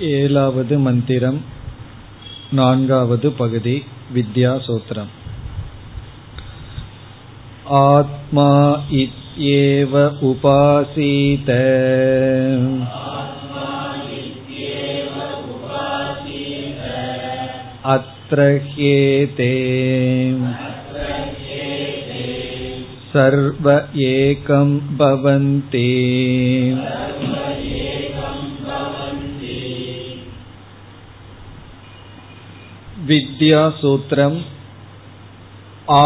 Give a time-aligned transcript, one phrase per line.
[0.00, 1.44] ஏலாவது மந்திரம்
[2.50, 3.84] நான்காவது பகுதி
[4.14, 5.08] வித்யாசூத்திரம்
[7.64, 11.48] ஆத்மா இத்யேவ உபாசீத.
[17.84, 19.50] அத்ர ஹேதே.
[23.12, 25.98] சர்வ ஏகம் பவந்தே.
[33.10, 34.38] வித்யாசூத்திரம்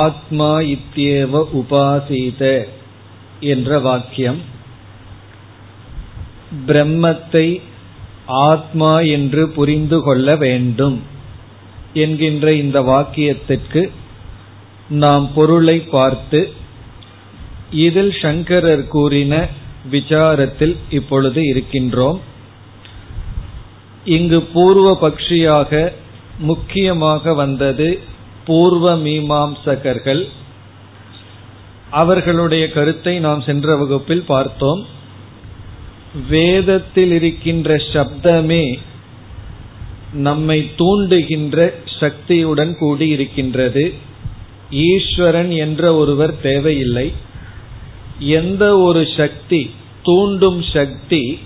[0.01, 2.43] ஆத்மா இத்தியேவ உபாசீத
[3.53, 4.41] என்ற வாக்கியம்.
[6.67, 7.47] பிரம்மத்தை
[8.48, 10.97] ஆத்மா என்று புரிந்து கொள்ள வேண்டும்
[12.03, 13.83] என்கின்ற இந்த வாக்கியத்திற்கு
[15.03, 16.41] நாம் பொருளை பார்த்து
[17.84, 19.34] இதில் சங்கரர் கூறின
[19.93, 22.19] விசாரத்தில் இப்பொழுது இருக்கின்றோம்.
[24.17, 25.93] இங்கு பூர்வ பக்ஷியாக
[26.39, 28.01] முக்கியமாக வந்தது
[28.45, 30.29] பூர்வ மீமாம்சகர்கள்.
[31.91, 34.87] அவர்களுடைய கருத்தை நாம் சென்ற வகுப்பில் பார்த்தோம்.
[36.29, 38.79] வேதத்தில் இருக்கின்ற சப்தமே
[40.12, 43.95] நம்மை தூண்டுகின்ற சக்தியுடன் கூடி இருக்கின்றது.
[44.71, 47.12] ஈஸ்வரன் என்ற ஒருவர் தேவையில்லை.
[48.19, 49.71] எந்த ஒரு சக்தி
[50.03, 51.39] தூண்டும் சக்தி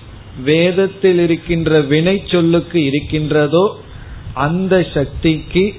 [0.44, 3.80] வேதத்தில் இருக்கின்ற வினை சொல்லுக்கு இருக்கின்றதோ
[4.34, 5.74] அந்த சக்திக்கு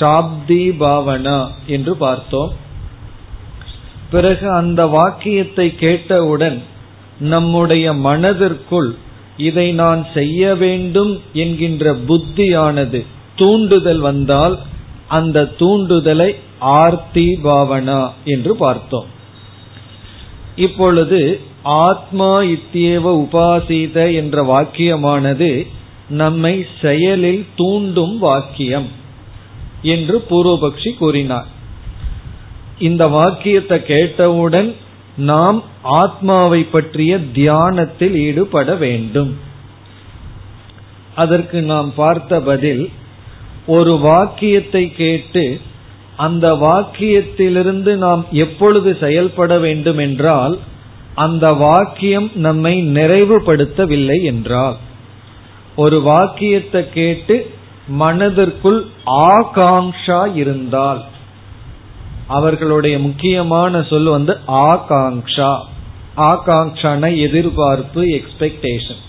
[0.00, 2.52] சாப்தி பாவனா என்று பார்த்தோம்.
[4.10, 6.62] பிறகு அந்த வாக்கியத்தை கேட்டவுடன்
[7.18, 8.94] நம்முடைய மனதிற்குள்
[9.36, 13.04] இதை நான் செய்ய வேண்டும் என்கின்ற புத்தியானது
[13.36, 14.58] தூண்டுதல் வந்தால்
[15.08, 19.06] அந்த தூண்டுதலை ஆர்த்தி பாவனா என்று பார்த்தோம்.
[20.56, 25.66] இப்பொழுது ஆத்மா இத்தியேவ உபாசித என்ற வாக்கியமானது
[26.08, 28.88] நம்மை செயலில் தூண்டும் வாக்கியம்
[29.82, 31.46] என்று பூர்வபக்ஷி கூறினார்.
[32.78, 34.74] இந்த வாக்கியத்தை கேட்டவுடன்
[35.16, 39.36] நாம் ஆத்மாவை பற்றிய தியானத்தில் ஈடுபட வேண்டும்.
[41.14, 42.90] அதற்கு நாம் பார்த்த பதில்
[43.66, 45.60] ஒரு வாக்கியத்தை கேட்டு
[46.16, 50.58] அந்த வாக்கியத்திலிருந்து நாம் எப்பொழுது செயல்பட வேண்டும் என்றால்
[51.14, 54.76] அந்த வாக்கியம் நம்மை நிறைவுபடுத்தவில்லை என்றால்
[55.76, 57.50] ஒரு வாக்கியத்தை கேட்டு
[57.88, 61.04] மனதிற்குள் ஆகாங்ஷா இருந்தால்.
[62.26, 65.60] அவர்களுடைய முக்கியமான சொல் வந்து ஆகாங்ஷா
[66.16, 69.02] ஆகாங்ஷான எதிர்பார்ப்பு எக்ஸ்பெக்டேஷன்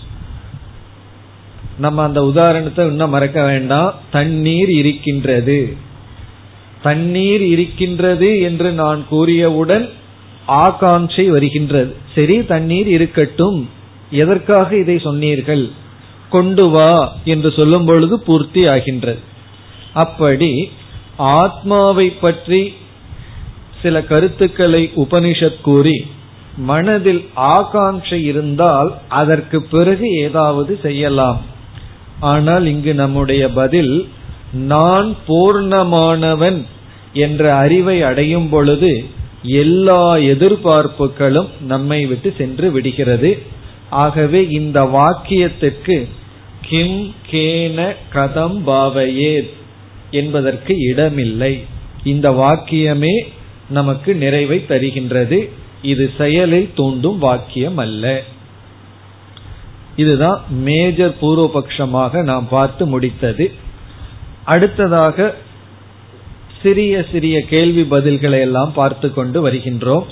[1.77, 3.93] நம்ம அந்த உதாரணத்தை இன்னும் மறக்க வேண்டாம்.
[4.11, 5.77] தண்ணீர் இருக்கின்றது.
[6.83, 9.89] தண்ணீர் இருக்கின்றது என்று நான் கூறியவுடன்
[10.47, 11.95] ஆகாங்ஷை வருகின்றது.
[12.15, 13.69] சரி தண்ணீர் இருக்கட்டும்.
[14.11, 15.71] எதற்காக இதை சொன்னீர்கள்?
[16.29, 16.91] கொண்டு வா
[17.23, 19.19] என்று சொல்லும் பொழுது பூர்த்தி ஆகின்றது.
[19.93, 20.51] அப்படி
[21.17, 22.73] ஆத்மாவை பற்றி
[23.81, 25.97] சில கருத்துக்களை உபனிஷத் கூறி
[26.57, 31.41] மனதில் ஆகாங்கை இருந்தால் அதற்கு பிறகு ஏதாவது செய்யலாம்.
[32.19, 34.09] ஆனால் இங்கு நம்முடைய பதில்
[34.53, 36.65] நான் பூர்ணமானவன்
[37.13, 38.91] என்ற அறிவை அடையும் பொழுது
[39.43, 43.31] எல்லா எதிர்பார்ப்புகளும் நம்மை விட்டு சென்று விடுகிறது.
[43.89, 46.07] ஆகவே இந்த வாக்கியத்திற்கு
[46.61, 49.49] கிம் கேன கதம் பாவையே
[50.11, 51.63] என்பதற்கு இடமில்லை.
[52.03, 53.15] இந்த வாக்கியமே
[53.69, 55.49] நமக்கு நிறைவை தருகின்றது.
[55.81, 58.23] இது செயலில் தூண்டும் வாக்கியம் அல்ல
[59.95, 63.53] இதுதான் மேஜர் பூர்வபக்ஷமாக நாம் பார்த்து முடித்தது.
[64.45, 65.35] அடுத்ததாக
[66.61, 70.05] சிறிய சிறிய கேள்வி பதில்களை எல்லாம் பார்த்து கொண்டு வருகின்றோம்.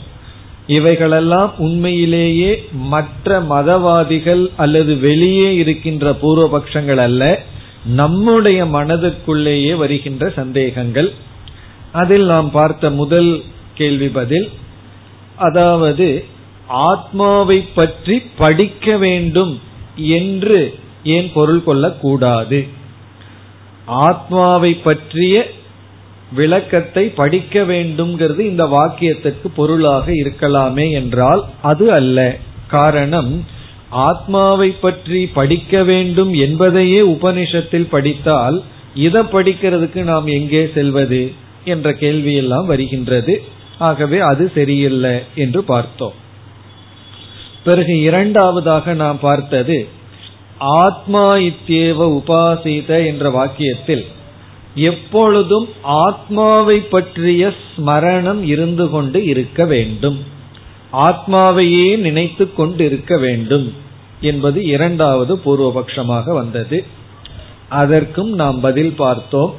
[0.67, 7.43] இவைகளெல்லாம் உண்மையிலேயே மற்ற மதவாதிகள் அல்லது வெளியே இருக்கின்ற பூர்வபக்ஷங்கள் அல்ல
[7.83, 11.13] நம்முடைய மனதுக்குள்ளேயே வருகின்ற சந்தேகங்கள்.
[11.91, 13.43] அதில் நாம் பார்த்த முதல்
[13.73, 14.49] கேள்வி பதில்
[15.35, 16.25] அதாவது
[16.67, 19.59] ஆத்மாவை பற்றி படிக்க வேண்டும்
[19.95, 20.73] என்று
[21.03, 22.68] ஏன் பொருள் கொள்ளக்கூடாது?
[23.85, 25.51] ஆத்மாவை பற்றிய
[26.31, 32.38] விளக்கத்தை படிக்க வேண்டும்ங்கிறது இந்த வாக்கியத்திற்கு பொருளாக இருக்கலாமே என்றால் அது அல்ல.
[32.68, 33.45] காரணம்
[33.89, 38.63] ஆத்மாவை பற்றி படிக்க வேண்டும் என்பதையே உபனிஷத்தில் படித்தால்
[38.95, 41.33] இதை படிக்கிறதுக்கு நாம் எங்கே செல்வது
[41.66, 43.42] என்ற கேள்வியெல்லாம் வருகின்றது.
[43.78, 46.13] ஆகவே அது சரியில்லை என்று பார்த்தோம்.
[47.63, 49.88] பிறகு இரண்டாவதாக நாம் பார்த்தது
[50.57, 54.06] ஆத்மா இத்தியேவ உபாசித என்ற வாக்கியத்தில்
[54.75, 60.24] எப்பொழுதும் ஆத்மாவை பற்றிய ஸ்மரணம் இருந்து கொண்டு இருக்க வேண்டும்.
[60.94, 63.74] ஆத்மாவையே நினைத்து கொண்டு இருக்க வேண்டும்
[64.22, 66.86] என்பது இரண்டாவது பூர்வபக்ஷமாக வந்தது.
[67.69, 69.56] அதற்கும் நாம் பதில் பார்த்தோம்.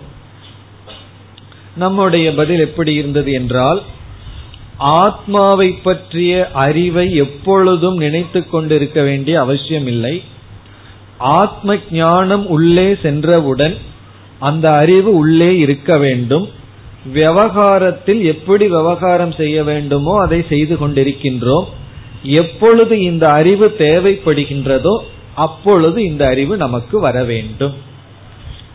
[1.76, 3.82] நம்முடைய பதில் எப்படி இருந்தது என்றால்
[4.78, 10.22] ஆத்மாவை பற்றிய அறிவை எப்பொழுதும் நினைத்து கொண்டிருக்க வேண்டிய அவசியம் இல்லை
[11.18, 13.76] ஆத்ம ஞானம் உள்ளே சென்றவுடன்
[14.38, 16.48] அந்த அறிவு உள்ளே இருக்க வேண்டும்.
[17.12, 21.64] விவகாரத்தில் எப்படி விவகாரம் செய்ய வேண்டுமோ அதை செய்து கொண்டிருக்கின்றோம்.
[22.22, 24.98] எப்பொழுது இந்த அறிவு தேவைப்படுகின்றதோ
[25.34, 27.74] அப்பொழுது இந்த அறிவு நமக்கு வர வேண்டும்.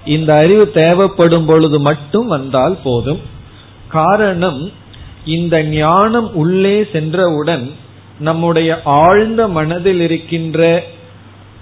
[0.06, 3.20] இந்த அறிவு தேவைப்படும் பொழுது மட்டும் வந்தால் போதும்.
[3.88, 4.72] காரணம்
[5.26, 7.72] இந்த ஞானம் உள்ளே சென்றவுடன்
[8.20, 10.84] நம்முடைய ஆழ்ந்த மனதில் இருக்கின்ற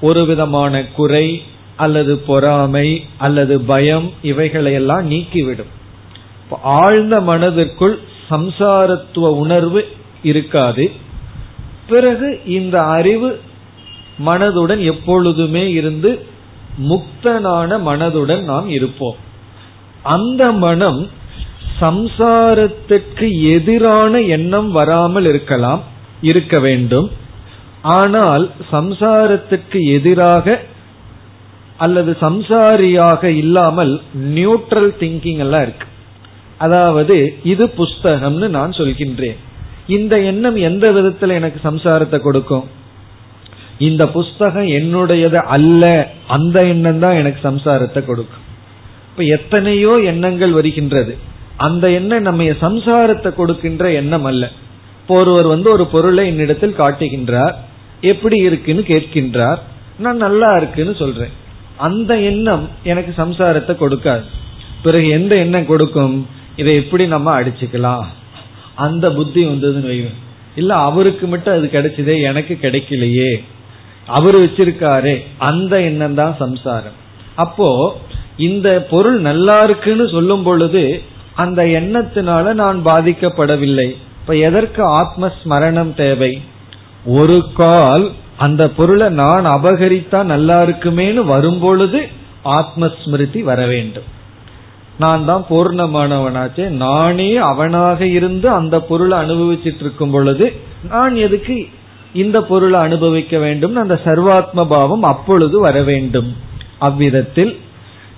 [0.02, 1.42] ஒரு விதமான குறை
[1.84, 2.88] அல்லது பொறாமை
[3.18, 5.72] அல்லது பயம் இவைகளையெல்லாம் நீக்கிவிடும்.
[6.80, 7.96] ஆழ்ந்த மனதிற்குள்
[8.30, 9.82] சம்சாரத்துவ உணர்வு
[10.24, 10.86] இருக்காது.
[11.92, 12.28] பிறகு
[12.58, 13.30] இந்த அறிவு
[14.26, 16.12] மனதுடன் எப்பொழுதுமே இருந்து
[16.90, 19.18] முக்தனான மனதுடன் நாம் இருப்போம்.
[20.16, 21.00] அந்த மனம்
[21.82, 25.82] சம்சாரத்துக்கு எதிரான எண்ணம் வராமல் இருக்கலாம்
[26.22, 27.08] இருக்க வேண்டும்.
[27.98, 30.58] ஆனால் சம்சாரத்துக்கு எதிராக
[31.84, 33.94] அல்லது சம்சாரியாக இல்லாமல்
[34.38, 35.88] நியூட்ரல் திங்கிங் எல்லாம் இருக்கு.
[36.58, 39.38] அதாவது இது புஸ்தகம்னு நான் சொல்கின்றேன்.
[39.98, 42.66] இந்த எண்ணம் எந்த விதத்துல எனக்கு சம்சாரத்தை கொடுக்கும்?
[43.88, 45.84] இந்த புஸ்தகம் என்னுடையது அல்ல
[46.28, 48.46] அந்த எண்ணம் தான் எனக்கு சம்சாரத்தை கொடுக்கும்.
[49.10, 51.14] இப்ப எத்தனையோ எண்ணங்கள் வருகின்றது.
[51.68, 54.44] அந்த எண்ணம் நம்ம சம்சாரத்தை கொடுக்கின்ற எண்ணம் அல்ல.
[55.02, 57.56] இப்போ ஒருவர் வந்து ஒரு பொருளை என்னிடத்தில் காட்டுகின்றார்.
[58.14, 59.60] எப்படி இருக்குன்னு கேட்கின்றார்.
[59.98, 61.34] நான் நல்லா இருக்குன்னு சொல்றேன்.
[61.88, 64.26] அந்த எண்ணம் எனக்கு சம்சாரத்தை கொடுக்காது.
[64.84, 66.16] பிறகு எந்த எண்ணம் கொடுக்கும்?
[66.56, 68.06] இதை எப்படி நம்ம அடிச்சுக்கலாம்?
[68.86, 70.18] அந்த புத்தி வந்ததுன்னு வைவேன்
[70.56, 73.32] இல்ல அவருக்கு மட்டும் அது கிடைச்சதே எனக்கு கிடைக்கலையே.
[74.18, 75.16] அவர் வச்சிருக்காரே
[75.50, 76.98] அந்த எண்ணம் தான் சம்சாரம்.
[77.36, 77.70] அப்போ
[78.48, 80.84] இந்த பொருள் நல்லா இருக்குன்னு சொல்லும் பொழுது
[81.36, 83.88] அந்த எண்ணத்தினால நான் பாதிக்கப்படவில்லை.
[84.22, 86.32] இப்ப எதற்கு ஆத்ம ஸ்மரணம் தேவை?
[87.18, 88.06] ஒரு கால்
[88.40, 92.00] அந்த பொருளை நான் அபகரித்தா நல்லா இருக்குமேனு வரும்பொழுது
[92.58, 94.08] ஆத்மஸ்மிருதி வர வேண்டும்.
[94.98, 100.46] நான் தான் பூர்ணமானவனாச்சே நானே அவனாக இருந்து அந்த பொருளை அனுபவிச்சுட்டு இருக்கும் பொழுது
[100.90, 101.58] நான் எதுக்கு
[102.14, 103.76] இந்த பொருளை அனுபவிக்க வேண்டும்?
[103.76, 106.30] அந்த சர்வாத்ம பாவம் அப்பொழுது வர வேண்டும்.
[106.80, 107.54] அவ்விதத்தில்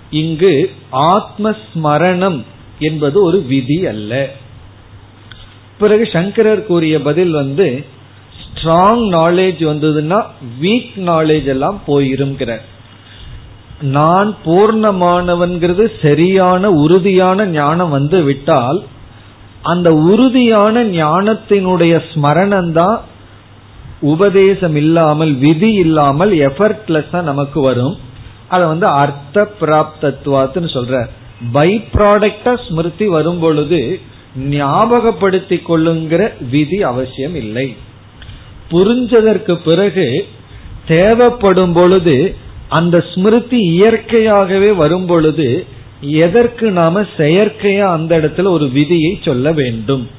[0.09, 0.53] இங்கு
[0.91, 2.39] ஆத்மஸ்மரணம்
[2.79, 4.13] என்பது ஒரு விதி அல்ல.
[5.77, 7.67] பிறகு சங்கரர் கூறிய பதில் வந்து
[8.61, 10.17] ஸ்ட்ராங் நாலேஜ் வந்ததுன்னா
[10.61, 12.65] வீக் நாலேஜ் எல்லாம் போயிருங்கிறார்
[13.95, 18.79] நான் பூர்ணமானவன்கிறது சரியான உறுதியான ஞானம் வந்து விட்டால்
[19.71, 22.97] அந்த உறுதியான ஞானத்தினுடைய ஸ்மரணம் தான்
[24.13, 27.95] உபதேசம் இல்லாமல் விதி இல்லாமல் எஃபர்ட்லெஸ்ஸா நமக்கு வரும்.
[28.53, 31.03] அதை வந்து அர்த்த பிராப்தத்துவாத்துன்னு சொல்ற
[31.55, 33.79] பை ப்ராடக்டா ஸ்மிருதி வரும் பொழுது
[34.57, 36.21] ஞாபகப்படுத்தி கொள்ளுங்கிற
[36.53, 37.67] விதி அவசியம் இல்லை.
[38.71, 40.27] புரிஞ்சதற்கு பிறகு
[40.87, 42.35] தேவைப்படும் பொழுது
[42.69, 45.65] அந்த ஸ்மிருதி இயற்கையாகவே வரும் பொழுது
[46.01, 50.09] எதற்கு நாம செயற்கையா அந்த இடத்துல ஒரு விதியை சொல்ல வேண்டும்?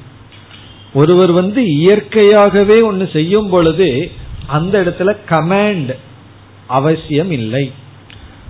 [0.93, 4.11] ஒருவர் வந்து இயற்கையாகவே ஒன்னு செய்யும் பொழுது
[4.47, 5.91] அந்த இடத்துல கமாண்ட்
[6.67, 7.71] அவசியம் இல்லை.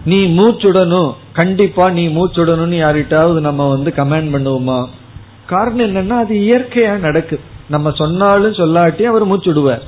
[0.05, 4.85] நீ மூச்சுடணும் கண்டிப்பா நீ மூச்சுடணும்னு யார்கிட்டாவது நம்ம வந்து கமாண்ட் பண்ணுவோமா?
[5.45, 7.39] காரணம் என்னன்னா அது இயற்கையா நடக்கு.
[7.67, 9.81] நம்ம சொன்னாலும் சொல்லாட்டி அவர் மூச்சுடுவார்.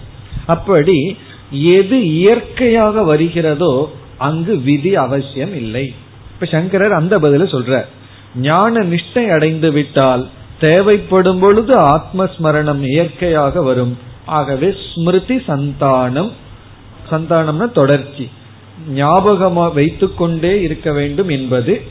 [0.45, 1.17] அப்படி
[1.51, 5.93] எது இயற்கையாக வருகிறதோ அங்கு விதி அவசியம் இல்லை.
[6.33, 7.85] இப்ப சங்கரர் அந்த பதில சொல்றார்.
[8.35, 10.27] ஞான நிஷ்டை அடைந்து விட்டால்
[10.59, 13.97] தேவைப்படும் பொழுது ஆத்மஸ்மரணம் இயற்கையாக வரும்.
[14.25, 16.31] ஆகவே ஸ்மிருதி சந்தானம்
[17.11, 18.29] சந்தானம்னா தொடர்ச்சி.
[18.95, 21.81] ஞாபகமா வைத்துக்கொண்டே இருக்க வேண்டும் என்பது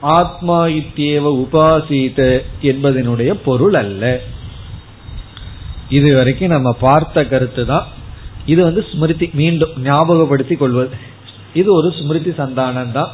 [0.00, 4.20] ஆத்மா இத்தியேவ உபாசீத என்பதனுடைய பொருள் அல்ல.
[5.88, 7.86] இது வரைக்கும் நம்ம பார்த்த கருத்து தான்.
[8.46, 10.96] இது வந்து ஸ்மிருதி மீண்டும் ஞாபகப்படுத்தி கொள்வது.
[11.54, 13.10] இது ஒரு ஸ்மிருதி சந்தானம் தான்.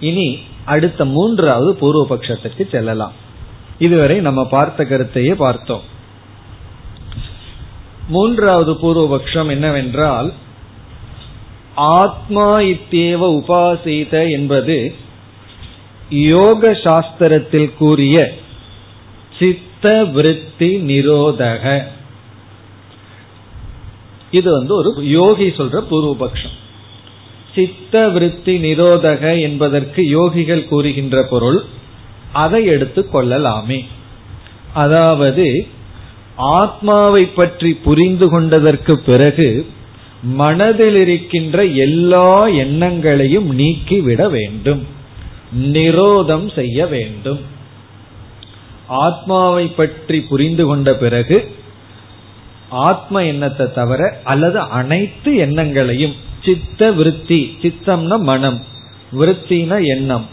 [0.00, 3.12] இனி அடுத்த மூன்றாவது பூர்வ பட்சத்துக்கு செல்லலாம்.
[3.78, 5.82] இதுவரை நம்ம பார்த்த கருத்தையே பார்த்தோம்.
[8.08, 10.32] மூன்றாவது பூர்வபக்ஷம் என்னவென்றால்
[11.74, 14.94] ஆத்மா இத்தேவ உபாசித என்பது
[16.08, 18.32] யோக சாஸ்திரத்தில் கூறிய
[19.38, 21.82] சித்த விருத்தி நிரோதக.
[24.32, 26.56] இது வந்து ஒரு யோகி சொல்ற பூர்வபக்ஷம்.
[27.54, 31.64] சித்த விருத்தி நிரோதக என்பதற்கு யோகிகள் கூறுகின்ற பொருள்
[32.32, 33.84] அதை எடுத்துக் கொள்ளலாமே.
[34.74, 35.66] அதாவது
[36.36, 39.66] ஆத்மாவை பற்றி புரிந்து கொண்டதற்கு பிறகு
[40.22, 44.86] மனதில் இருக்கின்ற எல்லா எண்ணங்களையும் நீக்கிவிட வேண்டும்.
[45.62, 47.40] நிரோதம் செய்ய வேண்டும்.
[48.86, 51.54] ஆத்மாவை பற்றி புரிந்து கொண்ட பிறகு
[52.72, 56.12] ஆத்ம எண்ணத்தை தவிர அல்லது அனைத்து எண்ணங்களையும்
[56.44, 58.64] சித்த விருத்தி சித்தம்னா மனம்
[59.12, 60.26] விருத்தின எண்ணம்.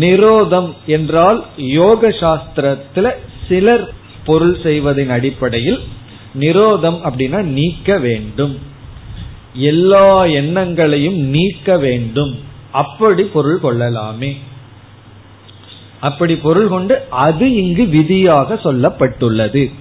[0.00, 3.10] நிரோதம் என்றால் யோக சாஸ்திரத்துல
[3.48, 3.92] சிலர்
[4.24, 5.80] பொருள் செய்வதின் அடிப்படையில்
[6.40, 8.58] நிரோதம் அப்படின்னா நீக்க வேண்டும்.
[9.54, 12.38] எல்லா எண்ணங்களையும் நீக்க வேண்டும்.
[12.70, 14.36] அப்படி பொருள் கொள்ளலாமே.
[16.00, 19.72] அப்படி பொருள் கொண்டு அது இங்கு விதியாக சொல்லப்பட்டுள்ளது.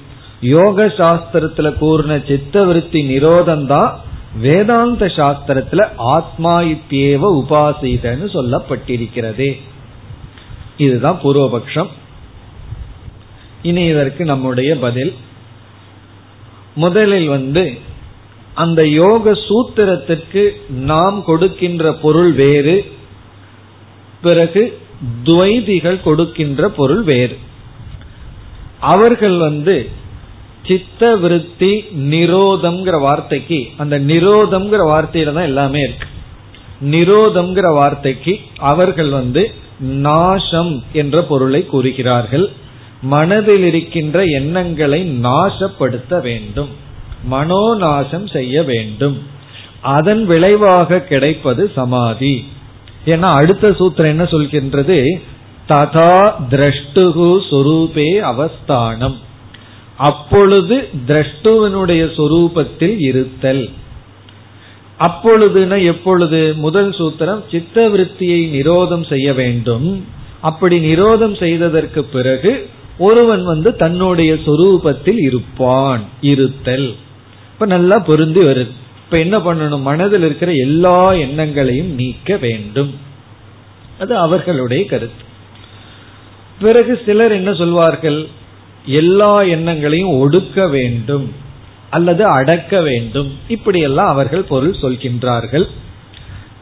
[0.44, 4.00] யோக சாஸ்திரத்துல கூறின சித்தவிருத்தி நிரோதம் தான்
[4.40, 9.62] வேதாந்த சாஸ்திரத்துல ஆத்மா இத்தியேவ உபாசிதன்னு சொல்லப்பட்டிருக்கிறது.
[10.78, 11.88] இதுதான் பூர்வபக்ஷம்.
[13.62, 15.14] இனி இதற்கு நம்முடைய பதில்.
[16.76, 17.78] முதலில் வந்து
[18.54, 22.92] அந்த யோக சூத்திரத்திற்கு நாம் கொடுக்கின்ற பொருள் வேறு
[24.22, 24.80] பிறகு
[25.24, 27.38] துவைதிகள் கொடுக்கின்ற பொருள் வேறு.
[28.80, 30.02] அவர்கள் வந்து
[30.67, 36.08] சித்த விருத்தி நிரோதம்ங்கிற வார்த்தைக்கு அந்த நிரோதம்ங்கிற வார்த்தையில தான் எல்லாமே இருக்கு.
[36.84, 42.51] நிரோதம்ங்கிற வார்த்தைக்கு அவர்கள் வந்து நாசம் என்ற பொருளை கூறுகிறார்கள்.
[43.01, 46.70] மனதில் இருக்கின்ற எண்ணங்களை நாசப்படுத்த வேண்டும்.
[47.32, 49.27] மனோநாசம் செய்ய வேண்டும்.
[49.82, 52.48] அதன் விளைவாக கிடைப்பது சமாதி.
[53.05, 55.22] ஏன்னா அடுத்த சூத்திரம் என்ன சொல்கின்றது?
[55.70, 59.32] ததா திரஷ்டுகு சுரூபே அவஸ்தானம்.
[59.98, 63.70] அப்பொழுது திரஷ்டுவனுடைய சொரூபத்தில் இருத்தல்.
[65.00, 66.54] அப்பொழுதுனா எப்பொழுது?
[66.56, 70.06] முதல் சூத்திரம் சித்த விருத்தியை நிரோதம் செய்ய வேண்டும்.
[70.42, 76.04] அப்படி நிரோதம் செய்ததற்கு பிறகு ஒருவன் வந்து தன்னுடைய சொரூபத்தில் இருப்பான்.
[76.22, 76.96] இருத்தல்.
[77.54, 78.72] இப்ப நல்லா பொருந்தி வருது
[79.04, 79.82] இப்ப என்ன பண்ணணும்?
[79.82, 82.94] மனதில் இருக்கிற எல்லா எண்ணங்களையும் நீக்க வேண்டும்.
[84.00, 85.24] அது அவர்களுடைய கருத்து.
[86.62, 88.28] பிறகு சிலர் என்ன சொல்வார்கள்?
[88.86, 91.32] எல்லா எண்ணங்களையும் ஒடுக்க வேண்டும்
[91.90, 93.32] அல்லது அடக்க வேண்டும்.
[93.48, 95.66] இப்படியெல்லாம் அவர்கள் பொருள் சொல்கின்றார்கள்.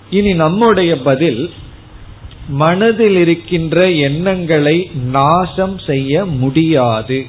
[0.10, 1.52] இனி நம்முடைய பதில்
[2.50, 7.26] மனதில் இருக்கின்ற எண்ணங்களை நாசம் செய்ய முடியாது.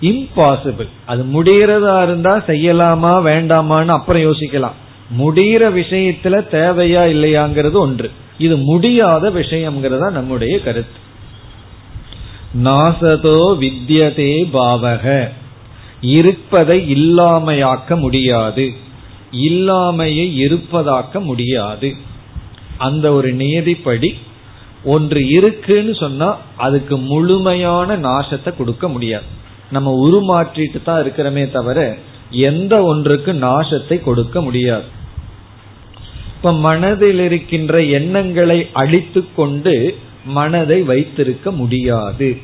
[0.00, 4.76] இம்பாசிபிள் அது முடிகிறதா இருந்தா செய்யலாமா வேண்டாமான்னு அப்புறம் யோசிக்கலாம்.
[5.18, 8.10] முடிகிற விஷயத்துல தேவையா இல்லையாங்கிறது ஒன்று.
[8.38, 11.06] இது முடியாத விஷயம்ங்கிறதா நம்முடைய கருத்து.
[12.54, 15.28] நாசதோ வித்யதே பாவக.
[16.00, 18.72] இருப்பதை இல்லாமையாக்க முடியாது.
[19.32, 21.94] இல்லாமையை இருப்பதாக்க முடியாது.
[22.78, 24.14] அந்த ஒரு நியதிப்படி
[24.84, 29.24] ஒன்று இருக்குன்னு சொன்னா அதுக்கு முழுமையான நாசத்தை கொடுக்க முடியாது.
[29.70, 31.96] நம்ம உருமாற்றிட்டு தான் இருக்கிறோமே தவிர
[32.30, 34.84] எந்த ஒன்றுக்கு நாசத்தை கொடுக்க முடியாது.
[36.36, 42.38] இப்ப மனதில் இருக்கின்ற எண்ணங்களை அழித்து கொண்டு மனதை வைத்திருக்க முடியாது.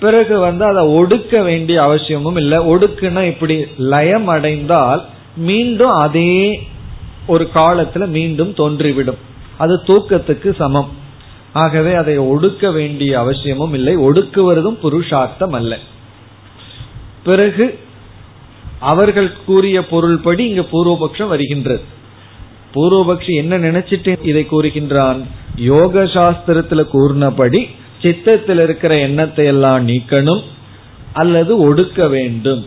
[0.00, 2.58] பிறகு வந்து அதை ஒடுக்க வேண்டிய அவசியமும் இல்லை.
[2.58, 5.04] ஒடுக்குன்னா இப்படி லயம் அடைந்தால்
[5.36, 6.68] மீண்டும் அதே
[7.26, 9.16] ஒரு காலத்துல மீண்டும் தோன்றிவிடும்.
[9.58, 10.88] அது தூக்கத்துக்கு சமம்.
[11.52, 13.96] ஆகவே அதை ஒடுக்க வேண்டிய அவசியமும் இல்லை.
[13.96, 15.78] ஒடுக்குவதும் புருஷார்த்தம் அல்ல.
[17.24, 17.78] பிறகு
[18.80, 21.82] அவர்கள் கூறிய பொருள்படி இங்கு பூர்வபக்ஷம் வருகின்றது.
[22.74, 25.22] பூர்வபக்ஷி என்ன நினைச்சிட்டு இதை கூறுகின்றான்?
[25.56, 27.66] யோக சாஸ்திரத்துல கூறினபடி
[28.02, 30.42] சித்தத்தில் இருக்கிற எண்ணத்தை எல்லாம் நீக்கணும்
[31.12, 32.66] அல்லது ஒடுக்க வேண்டும்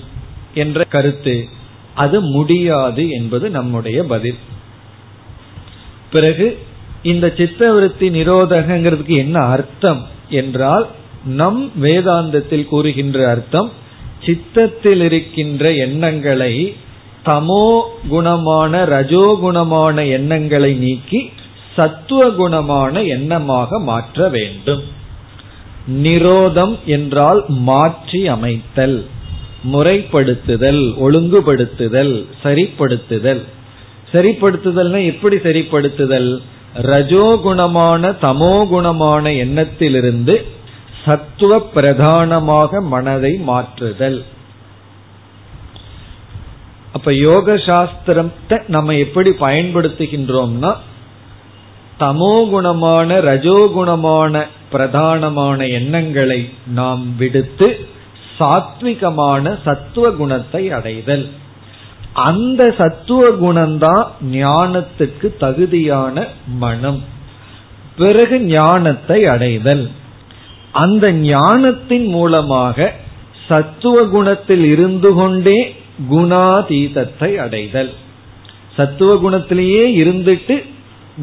[0.53, 1.47] என்ற கருத்து.
[1.93, 4.35] அது முடியாது என்பது நம்முடைய பதில்.
[6.11, 6.57] பிறகு
[7.03, 10.87] இந்த சித்தவருத்தி நிரோதகங்கிறதுக்கு என்ன அர்த்தம் என்றால்
[11.25, 13.71] நம் வேதாந்தத்தில் கூறுகின்ற அர்த்தம்
[14.25, 16.75] சித்தத்தில் இருக்கின்ற எண்ணங்களை
[17.25, 17.65] தமோ
[18.11, 21.19] குணமான ரஜோகுணமான எண்ணங்களை நீக்கி
[21.75, 24.83] சத்துவ குணமான எண்ணமாக மாற்ற வேண்டும்.
[26.03, 28.97] நிரோதம் என்றால் மாற்றி அமைத்தல்
[29.73, 32.13] முறைப்படுத்துதல் ஒழுங்குபடுத்துதல்
[32.43, 33.41] சரிப்படுத்துதல்.
[34.13, 36.29] சரிப்படுத்துதல்னா எப்படி சரிப்படுத்துதல்?
[36.83, 40.35] ரஜோகுணமான தமோகுணமான எண்ணத்திலிருந்து
[41.05, 44.19] சத்துவ பிரதானமாக மனதை மாற்றுதல்.
[46.95, 50.71] அப்ப யோக சாஸ்திரத்தை நம்ம எப்படி பயன்படுத்துகின்றோம்னா
[51.99, 57.67] தமோ குணமான ரஜோகுணமான பிரதானமான எண்ணங்களை நாம் விடுத்து
[58.39, 61.25] சாத்விகமான சத்துவ குணத்தை அடைதல்.
[62.13, 66.25] அந்த சத்துவ குணம்தான் ஞானத்துக்கு தகுதியான
[66.63, 67.01] மனம்.
[67.97, 69.85] பிறகு ஞானத்தை அடைதல்.
[70.83, 72.93] அந்த ஞானத்தின் மூலமாக
[73.47, 75.59] சத்துவ குணத்தில் இருந்து கொண்டே
[76.11, 77.91] குணாதீதத்தை அடைதல்.
[78.75, 80.63] சத்துவ குணத்திலேயே இருந்துட்டு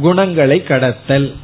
[0.00, 1.34] குணங்களை கடத்தல்.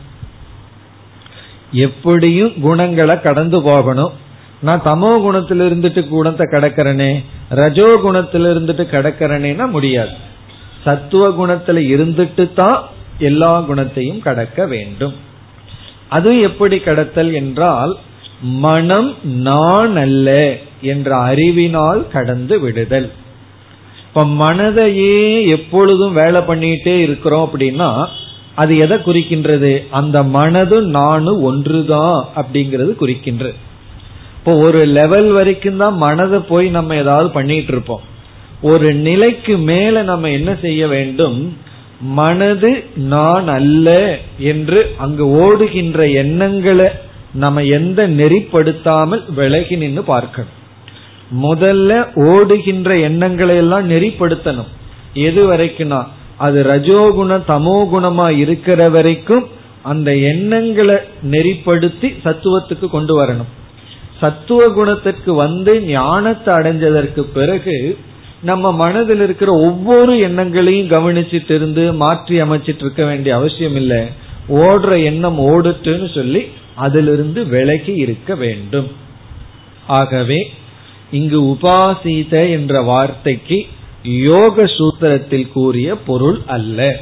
[1.73, 4.13] எப்படியும் குணங்களை கடந்து போகணும்.
[4.61, 10.11] நான் தமோ குணத்தில் இருந்துட்டு குணத்தை கடக்கிறனே ரஜோ குணத்தில் இருந்துட்டு கடக்கிறனேனா முடியாது.
[10.85, 12.79] சத்துவ குணத்துல இருந்துட்டு தான்
[13.19, 15.15] எல்லா குணத்தையும் கடக்க வேண்டும்.
[16.09, 17.97] அது எப்படி கடத்தல் என்றால்
[18.41, 23.11] மனம் நான் அல்ல என்ற அறிவினால் கடந்து விடுதல்.
[24.07, 28.07] இப்ப மனதையே எப்பொழுதும் வேலை பண்ணிட்டே இருக்கிறோம் அப்படின்னா
[28.55, 29.87] அது எதை குறிக்கின்றது?
[29.91, 33.55] அந்த மனது நானும் ஒன்றுதான் அப்படிங்கிறது குறிக்கின்றது.
[34.37, 38.01] இப்போ ஒரு லெவல் வரைக்கும் தான் மனதை போய் நம்ம ஏதாவது பண்ணிட்டு இருப்போம்.
[38.63, 41.57] ஒரு நிலைக்கு மேல நம்ம என்ன செய்ய வேண்டும்?
[42.01, 46.87] மனது நான் அல்ல என்று அங்கு ஓடுகின்ற எண்ணங்களை
[47.33, 50.57] நம்ம எந்த நெறிப்படுத்தாமல் விலகி நின்று பார்க்கணும்.
[51.45, 51.93] முதல்ல
[52.31, 54.71] ஓடுகின்ற எண்ணங்களை எல்லாம் நெறிப்படுத்தணும்.
[55.27, 56.01] எது வரைக்கும்னா
[56.47, 59.47] அது ரஜோகுண தமோ குணமா இருக்கிற வரைக்கும்
[59.83, 60.97] அந்த எண்ணங்களை
[61.33, 63.51] நெறிப்படுத்தி சத்துவத்துக்கு கொண்டு வரணும்.
[64.21, 67.77] சத்துவ குணத்திற்கு வந்து ஞானத்தை அடைஞ்சதற்கு பிறகு
[68.43, 74.01] நம்ம மனதில் இருக்கிற ஒவ்வொரு எண்ணங்களையும் கவனிச்சுட்டு இருந்து மாற்றி அமைச்சிட்டு இருக்க வேண்டிய அவசியம் இல்லை.
[74.65, 76.43] ஓடுற எண்ணம் ஓடுட்டுன்னு சொல்லி
[76.75, 78.89] அதிலிருந்து விலகி இருக்க வேண்டும்.
[79.87, 80.41] ஆகவே
[81.11, 83.67] இங்கு உபாசித என்ற வார்த்தைக்கு
[84.03, 87.01] யோக சூத்திரத்தில் கூறிய பொருள் அல்ல.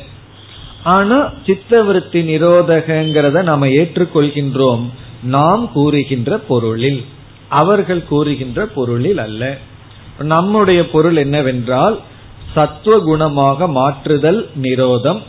[0.84, 4.90] ஆனா சித்தவருத்தி நிரோதகங்கிறத நாம ஏற்றுக்கொள்கின்றோம்.
[5.22, 7.04] நாம் கூறுகின்ற பொருளில்
[7.48, 9.58] அவர்கள் கூறுகின்ற பொருளில் அல்ல.
[10.18, 12.00] நம்முடைய பொருள் என்னவென்றால்
[12.54, 15.22] சத்துவ குணமாக மாற்றுதல் நிரோதம்.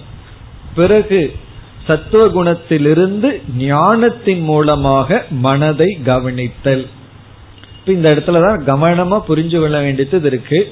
[0.75, 1.35] பிறகு
[1.87, 6.87] சத்துவ குணத்திலிருந்து ஞானத்தின் மூலமாக மனதை கவனித்தல்.
[7.91, 10.71] இந்த இடத்துலதான் கவனமா புரிஞ்சு கொள்ள வேண்டியது இருக்கு.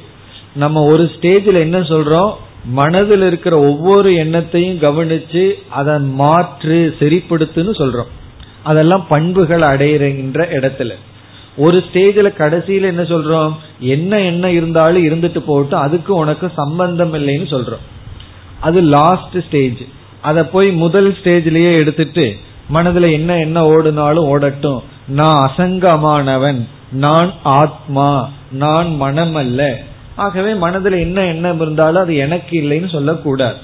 [0.55, 2.33] நம்ம ஒரு ஸ்டேஜில் என்ன சொல்றோம்?
[2.65, 8.07] மனதில் இருக்கிற ஒவ்வொரு எண்ணத்தையும் கவனிச்சு அதன் மாற்று சரிப்படுத்துன்னு சொல்றோம்.
[8.63, 10.91] அதெல்லாம் பண்புகள் அடையிற இடத்துல.
[11.57, 13.55] ஒரு ஸ்டேஜில் கடைசியில என்ன சொல்றோம்?
[13.79, 17.83] என்ன என்ன இருந்தாலும் இருந்துட்டு போட்டு அதுக்கு உனக்கு சம்பந்தம் இல்லைன்னு சொல்றோம்.
[18.59, 19.81] அது லாஸ்ட் ஸ்டேஜ்
[20.21, 22.35] அதை போய் முதல் ஸ்டேஜ்லயே எடுத்துட்டு
[22.73, 24.81] மனதுல என்ன என்ன ஓடுனாலும் ஓடட்டும்.
[25.07, 26.67] நான் அசங்கமானவன்.
[26.91, 29.79] நான் ஆத்மா நான் மனம் அல்ல
[30.15, 33.55] ஆகவே மனதுல என்ன எண்ணம் இருந்தாலும் அது எனக்கு இல்லைன்னு சொல்லக்கூடாது.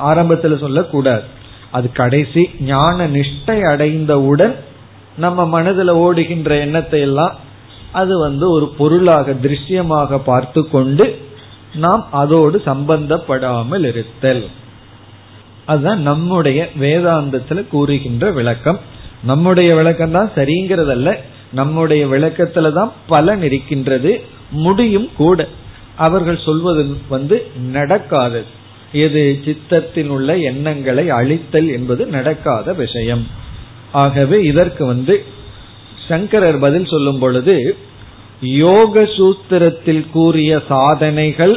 [0.00, 1.22] ஆரம்பத்துல சொல்லக்கூடாது.
[1.70, 4.54] அது கடைசி ஞான நிஷ்டை அடைந்தவுடன்
[5.16, 7.34] நம்ம மனதுல ஓடுகின்ற எண்ணத்தை எல்லாம்
[7.92, 11.20] அது வந்து ஒரு பொருளாக திருஷ்யமாக பார்த்து கொண்டு
[11.74, 14.46] நாம் அதோடு சம்பந்தப்படாமல் இருத்தல்.
[15.66, 18.78] அதுதான் நம்முடைய வேதாந்தத்துல கூறுகின்ற விளக்கம்.
[19.22, 21.16] நம்முடைய விளக்கம் தான் சரிங்கிறதல்ல.
[21.56, 24.10] நம்முடைய விளக்கத்துல தான் பலன் இருக்கின்றது
[24.50, 25.48] முடியும் கூட.
[25.96, 27.36] அவர்கள் சொல்வது வந்து
[27.74, 28.50] நடக்காதது.
[28.92, 29.22] எது?
[29.44, 33.24] சித்தத்தில் உள்ள எண்ணங்களை அழித்தல் என்பது நடக்காத விஷயம்.
[33.92, 35.14] ஆகவே இதற்கு வந்து
[36.08, 37.76] சங்கரர் பதில் சொல்லும் பொழுது
[38.40, 41.56] யோக சூத்திரத்தில் கூறிய சாதனைகள்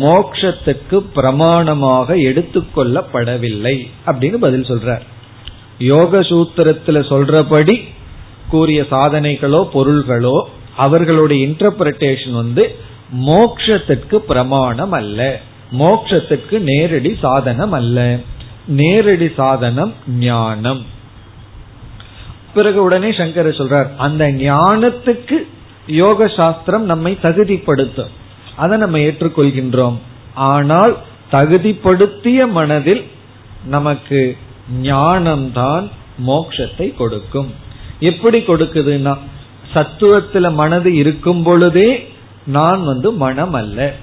[0.00, 5.04] மோக்ஷத்துக்கு பிரமாணமாக எடுத்துக்கொள்ளப்படவில்லை அப்படின்னு பதில் சொல்றார்.
[5.78, 7.76] யோக சூத்திரத்துல சொல்றபடி
[8.50, 10.42] கூறிய சாதனைகளோ பொருள்களோ
[10.76, 12.76] அவர்களுடைய இன்டர்பிரேஷன் வந்து
[13.16, 15.40] மோக்ஷத்திற்கு பிரமாணம் அல்ல
[15.78, 18.18] மோக்ஷத்துக்கு நேரடி சாதனம் அல்ல
[18.66, 20.84] நேரடி சாதனம் ஞானம்.
[22.54, 25.46] பிறகு உடனே சங்கர சொல்றார் அந்த ஞானத்துக்கு
[25.86, 28.08] யோக சாஸ்திரம் நம்மை தகுதிப்படுத்தும்.
[28.56, 29.96] அதை நம்ம ஏற்றுக்கொள்கின்றோம்.
[30.34, 30.96] ஆனால்
[31.32, 33.04] தகுதிப்படுத்திய மனதில்
[33.64, 34.36] நமக்கு
[34.82, 35.90] ஞானம்தான்
[36.26, 37.64] மோக்ஷத்தை கொடுக்கும்.
[38.00, 39.16] எப்படி கொடுக்குதுன்னா
[39.74, 42.08] சத்துவத்துல மனது இருக்கும் பொழுதே
[42.44, 43.94] நான் வந்து மனம் அல்ல.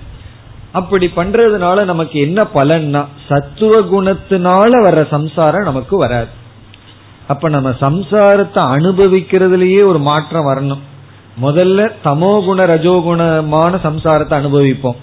[0.72, 6.28] அப்படி பண்றதுனால நமக்கு என்ன பலன்னா சத்துவ குணத்தினால வர்ற சம்சாரம் நமக்கு வராது.
[7.28, 10.80] அப்ப நம்ம சம்சாரத்தை அனுபவிக்கிறதுலயே ஒரு மாற்றம் வரணும்.
[11.42, 14.96] முதல்ல தமோ குண ரஜோகுணமான சம்சாரத்தை அனுபவிப்போம்.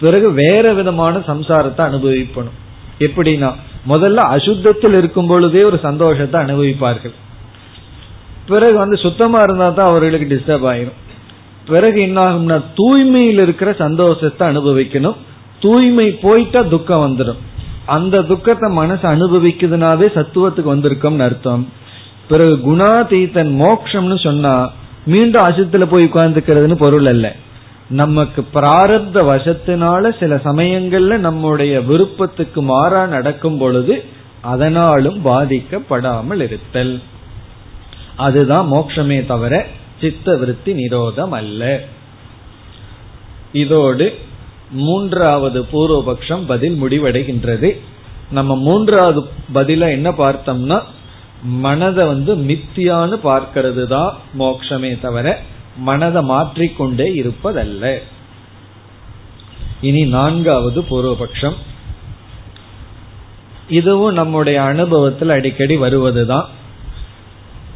[0.00, 2.58] பிறகு வேற விதமான சம்சாரத்தை அனுபவிப்பணும்.
[2.98, 3.52] எப்படின்னா
[3.88, 7.14] முதல்ல அசுத்தத்தில் இருக்கும் பொழுதே ஒரு சந்தோஷத்தை அனுபவிப்பார்கள்.
[8.52, 10.98] பிறகு வந்து சுத்தமா இருந்தா தான் அவர்களுக்கு டிஸ்டர்ப் ஆயிரும்.
[11.70, 15.18] பிறகு என்ன ஆகும்னா தூய்மையில் இருக்கிற சந்தோஷத்தை அனுபவிக்கணும்.
[15.64, 17.40] தூய்மை போயிட்டா துக்கம் வந்துடும்
[17.94, 21.62] அந்த துக்கத்தை மனசு அனுபவிக்குதுனாவே சத்துவத்துக்கு வந்திருக்கோம்னு அர்த்தம்.
[22.30, 24.54] பிறகு குணாதீத்தன் மோக்ஷம்னு சொன்னா
[25.12, 27.26] மீண்டும் அசுத்துல போய் உட்கார்ந்துக்கிறதுன்னு பொருள் அல்ல.
[28.00, 33.94] நமக்கு பிராரப்த வசத்தினால சில சமயங்கள்ல நம்முடைய விருப்பத்துக்கு மாறா நடக்கும் பொழுது
[34.52, 36.94] அதனாலும் பாதிக்கப்படாமல் இருத்தல்.
[38.16, 39.66] அதுதான் மோட்சமே தவிர
[40.00, 41.84] சித்த விருத்தி நிரோதம் அல்ல
[43.52, 44.18] இதோடு
[44.70, 47.78] மூன்றாவது பூர்வபக்ஷம் பதில் முடிவடைகின்றது.
[48.30, 50.82] நம்ம மூன்றாவது பதில என்ன பார்த்தோம்னா
[51.42, 55.42] மனதை வந்து மித்தியான்னு பார்க்கிறது தான் மோட்சமே தவிர
[55.76, 57.98] மனதை மாற்றிக்கொண்டே இருப்பதல்ல.
[59.80, 61.54] இனி நான்காவது பூர்வபக்ஷம்.
[63.68, 66.48] இதுவும் நம்முடைய அனுபவத்தில் அடிக்கடி வருவதுதான்.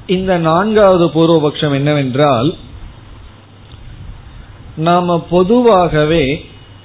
[0.07, 2.55] இந்த நான்காவது பூர்வபக்ஷம் என்னவென்றால்
[4.77, 6.45] நாம பொதுவாகவே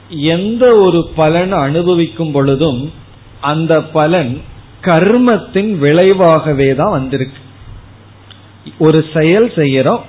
[0.10, 2.94] எந்த ஒரு பலன் அனுபவிக்கும் பொழுதும்
[3.42, 4.42] அந்த பலன்
[4.82, 7.38] கர்மத்தின் விளைவாகவே தான் வந்திருக்கு.
[8.80, 10.00] ஒரு செயல் செய்யறோம்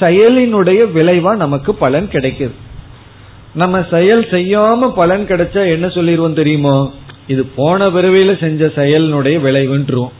[0.00, 2.52] செயலினுடைய விளைவா நமக்கு பலன் கிடைக்குது.
[3.54, 6.92] நம்ம செயல் செய்யாம பலன் கிடைச்சா என்ன சொல்லிடுவோம் தெரியுமோ?
[7.26, 10.12] இது போன பிறவியில செஞ்ச செயலினுடைய விளைவுன்றோம்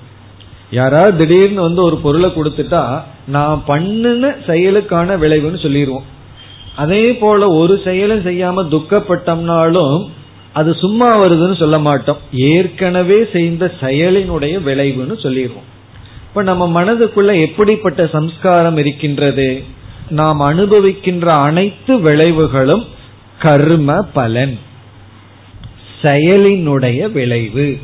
[0.70, 6.06] யாராவது திடீர்னு வந்து ஒரு பொருளை கொடுத்துட்டா நான் பண்ணுன செயலுக்கான விளைவுன்னு சொல்லிடுவோம்
[6.76, 10.08] அதே போல ஒரு செயலும் செய்யாம துக்கப்பட்டோம்னாலும்
[10.52, 12.16] அது சும்மா வருதுன்னு சொல்ல மாட்டோம்.
[12.32, 15.66] ஏற்கனவே செய்த செயலினுடைய விளைவுன்னு சொல்லிடுவோம்
[16.28, 19.62] இப்ப நம்ம மனதுக்குள்ள எப்படிப்பட்ட சம்ஸ்காரம் இருக்கின்றது?
[20.08, 22.86] நாம் அனுபவிக்கின்ற அனைத்து விளைவுகளும்
[23.38, 24.58] கர்ம பலன்
[26.02, 27.78] செயலினுடைய விளைவு.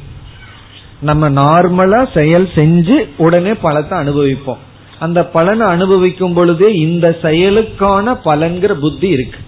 [1.05, 4.62] நம்ம நார்மலா செயல் செஞ்சு உடனே பலத்தை அனுபவிப்போம்.
[4.99, 9.40] அந்த பலனை அனுபவிக்கும் பொழுதே இந்த செயலுக்கான பலன்கிற புத்தி இருக்கு.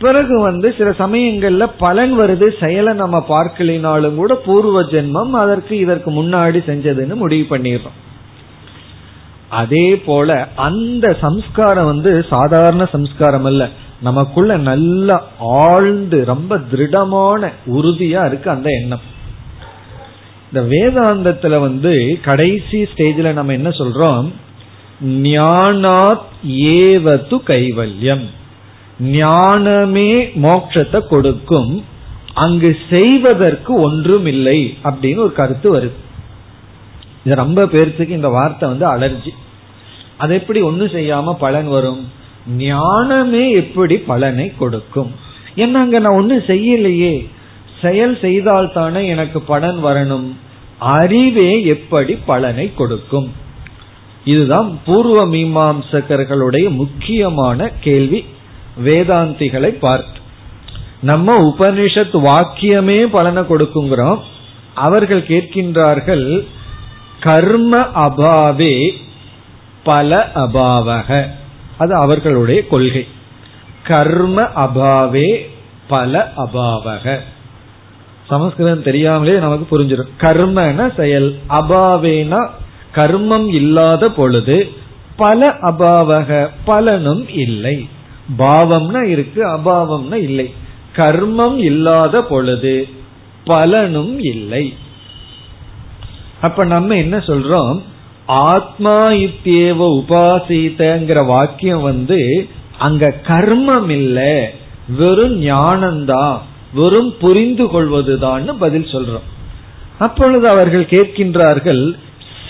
[0.00, 6.60] பிறகு வந்து சில சமயங்கள்ல பலன் வருது செயலை நம்ம பார்க்கலினாலும் கூட பூர்வ ஜென்மம் அதற்கு இதற்கு முன்னாடி
[6.68, 7.96] செஞ்சதுன்னு முடிவு பண்ணிடுறோம்.
[9.48, 13.64] அதே போல அந்த சம்ஸ்காரம் வந்து சாதாரண சம்ஸ்காரம் அல்ல.
[14.00, 19.14] நமக்குள்ள நல்ல ஆழ்ந்து ரொம்ப திருடமான உறுதியா இருக்கு அந்த எண்ணம்.
[20.52, 24.28] இந்த வேதாந்தத்துல வந்து கடைசி ஸ்டேஜ்ல நம்ம என்ன சொல்றோம்?
[25.04, 28.24] ஞானாத் ஏவது கைவல்யம்.
[29.00, 31.84] ஞானமே மோட்சத்தை கொடுக்கும்.
[32.34, 36.04] அங்கு செய்வதற்கு ஒன்றும் இல்லை அப்படின்னு ஒரு கருத்து வருது.
[37.24, 39.28] இது ரொம்ப பேர்த்துக்கு இந்த வார்த்தை வந்து அலர்ஜி.
[40.16, 42.08] அது எப்படி ஒன்னும் செய்யாம பலன் வரும்?
[42.48, 45.12] ஞானமே எப்படி பலனை கொடுக்கும்?
[45.54, 47.28] என்ன அங்க நான் ஒன்னும் செய்யலையே?
[47.82, 50.32] செயல் செய்தால் தானே எனக்கு பலன் வரணும்.
[50.78, 53.32] அறிவே எப்படி பலனை கொடுக்கும்?
[54.24, 58.24] இதுதான் பூர்வ மீமாம்சகர்களுடைய முக்கியமான கேள்வி.
[58.84, 60.20] வேதாந்திகளை பார்த்து.
[61.00, 64.20] நம்ம உபனிஷத் வாக்கியமே பலனை கொடுக்குங்கிறோம்.
[64.74, 66.46] அவர்கள் கேட்கின்றார்கள்
[67.20, 68.92] கர்ம அபாவே
[69.84, 71.26] பல அபாவக.
[71.78, 73.06] அது அவர்களுடைய கொள்கை.
[73.82, 75.48] கர்ம அபாவே
[75.88, 77.20] பல அபாவக.
[78.28, 80.08] சமஸ்கிருதம் தெரியாமலே நமக்கு புரிஞ்சிடும்.
[80.20, 81.38] கர்மன செயல்.
[81.48, 82.48] அபாவேனா
[82.94, 84.68] கர்மம் இல்லாத பொழுது
[85.16, 87.88] பல அபாவக பலனும் இல்லை.
[88.38, 90.54] பாவம்னா இருக்கு அபாவம்னா இல்லை.
[90.96, 92.88] கர்மம் இல்லாத பொழுது
[93.44, 94.74] பலனும் இல்லை.
[96.40, 97.82] அப்ப நம்ம என்ன சொல்றோம்?
[98.26, 104.50] ஆத்மா இத்தியேவ உபாசித்தங்கிற வாக்கியம் வந்து அங்க கர்மம் இல்ல
[104.88, 106.38] வெறும் ஞானம்தான்.
[106.72, 109.26] வெறும் புரிந்து கொள்வதுதான் பதில் சொல்றோம்.
[109.98, 111.92] அப்பொழுது அவர்கள் கேட்கின்றார்கள்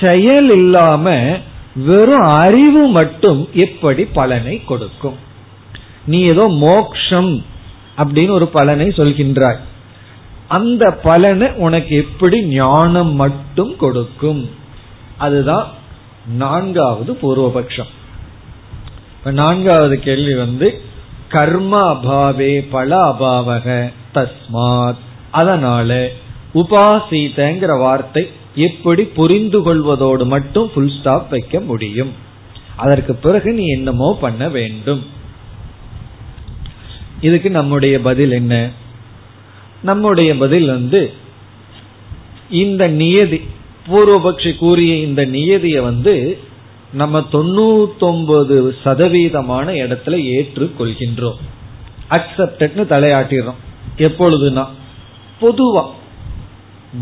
[0.01, 1.37] செயல் இல்லாம
[1.75, 5.17] வெறும் அறிவு மட்டும் எப்படி பலனை கொடுக்கும்?
[6.07, 7.45] நீ ஏதோ மோக்ஷம்
[7.97, 9.59] அப்படின்னு ஒரு பலனை சொல்கின்றாய்.
[10.49, 14.51] அந்த பலனை உனக்கு எப்படி ஞானம் மட்டும் கொடுக்கும்?
[15.17, 15.67] அதுதான்
[16.29, 17.93] நான்காவது பூர்வபக்ஷம்.
[19.31, 20.81] நான்காவது கேள்வி வந்து
[21.29, 23.93] கர்ம அபாவே பல அபாவக.
[24.17, 24.97] தஸ்மாத்.
[25.31, 26.11] அதனால
[26.55, 32.13] உபாசிதங்கிற வார்த்தை எப்படி புரிந்து கொள்வதோடு மட்டும் புல் ஸ்டாப் வைக்க முடியும்.
[32.77, 35.07] அதற்கு பிறகு நீ என்னமோ பண்ண வேண்டும்.
[37.21, 38.71] இதுக்கு நம்முடைய பதில் என்ன?
[39.83, 41.13] நம்முடைய பதில் வந்து
[42.51, 43.41] இந்த நியதி
[43.89, 46.39] பூர்வபக்ஷி கூறிய இந்த நியதியை வந்து
[46.93, 51.41] நம்ம தொண்ணூத்தொன்பது சதவீதமான இடத்துல ஏற்றுக்கொள்கின்றோம்.
[52.11, 53.61] அக்செப்டட்னு தலையாட்டிடுறோம்.
[53.99, 54.67] எப்பொழுதுனா
[55.41, 55.85] பொதுவா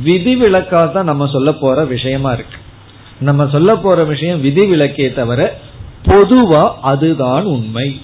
[0.05, 2.57] விதிவிலக்காக தான் நம்ம சொல்ல போற விஷயமா இருக்கு.
[3.19, 5.59] நம்ம சொல்ல போற விஷயம் விதிவிலக்கே தவிர
[6.05, 8.01] பொதுவா அதுதான் உண்மை.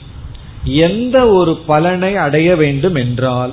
[0.65, 3.53] எந்த ஒரு பலனை அடைய வேண்டும் என்றால்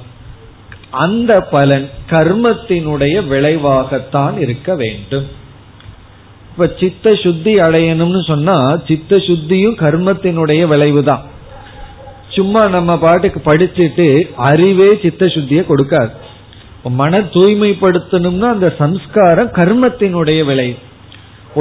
[0.89, 5.27] அந்த பலன் கர்மத்தினுடைய விளைவாகத்தான் இருக்க வேண்டும்.
[6.51, 11.23] இப்ப சித்த சுத்தி அடையணும்னு சொன்னா சித்த சுத்தியும் கர்மத்தினுடைய விளைவுதான்.
[12.37, 14.07] சும்மா நம்ம பாட்டுக்கு படிச்சுட்டு
[14.49, 16.13] அறிவே சித்த சுத்திய கொடுக்காது
[16.99, 20.75] மன தூய்மைப்படுத்தணும்னா அந்த சம்ஸ்காரம் கர்மத்தினுடைய விளைவு.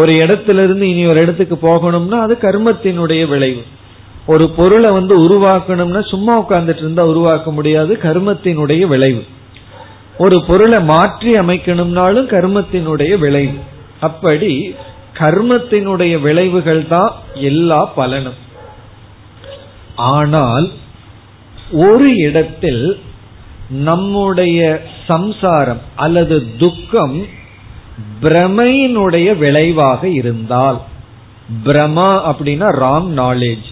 [0.01, 3.63] ஒரு இடத்துல இருந்து இனி ஒரு இடத்துக்கு போகணும்னா அது கர்மத்தினுடைய விளைவு.
[4.33, 9.23] ஒரு பொருளை வந்து உருவாக்கணும்னா சும்மா உட்கார்ந்துட்டு இருந்தா உருவாக்க முடியாது கர்மத்தினுடைய விளைவு.
[10.25, 13.59] ஒரு பொருளை மாற்றி அமைக்கணும்னாலும் கர்மத்தினுடைய விளைவு.
[14.09, 14.53] அப்படி
[15.21, 17.13] கர்மத்தினுடைய விளைவுகள் தான்
[17.51, 18.41] எல்லா பலனும்.
[19.97, 20.67] ஆனால்
[21.71, 22.85] ஒரு இடத்தில்
[23.69, 24.59] நம்முடைய
[25.07, 27.17] சம்சாரம் அல்லது துக்கம்
[28.23, 30.79] பிரமையினுடைய விளைவாக இருந்தால்
[31.65, 33.67] பிரமா அப்படின்னா ராங் நாலேஜ்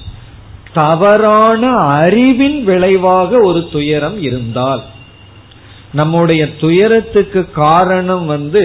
[0.73, 4.83] தவறான அறிவின் விளைவாக ஒரு துயரம் இருந்தால்
[5.93, 8.65] நம்முடைய துயரத்துக்கு காரணம் வந்து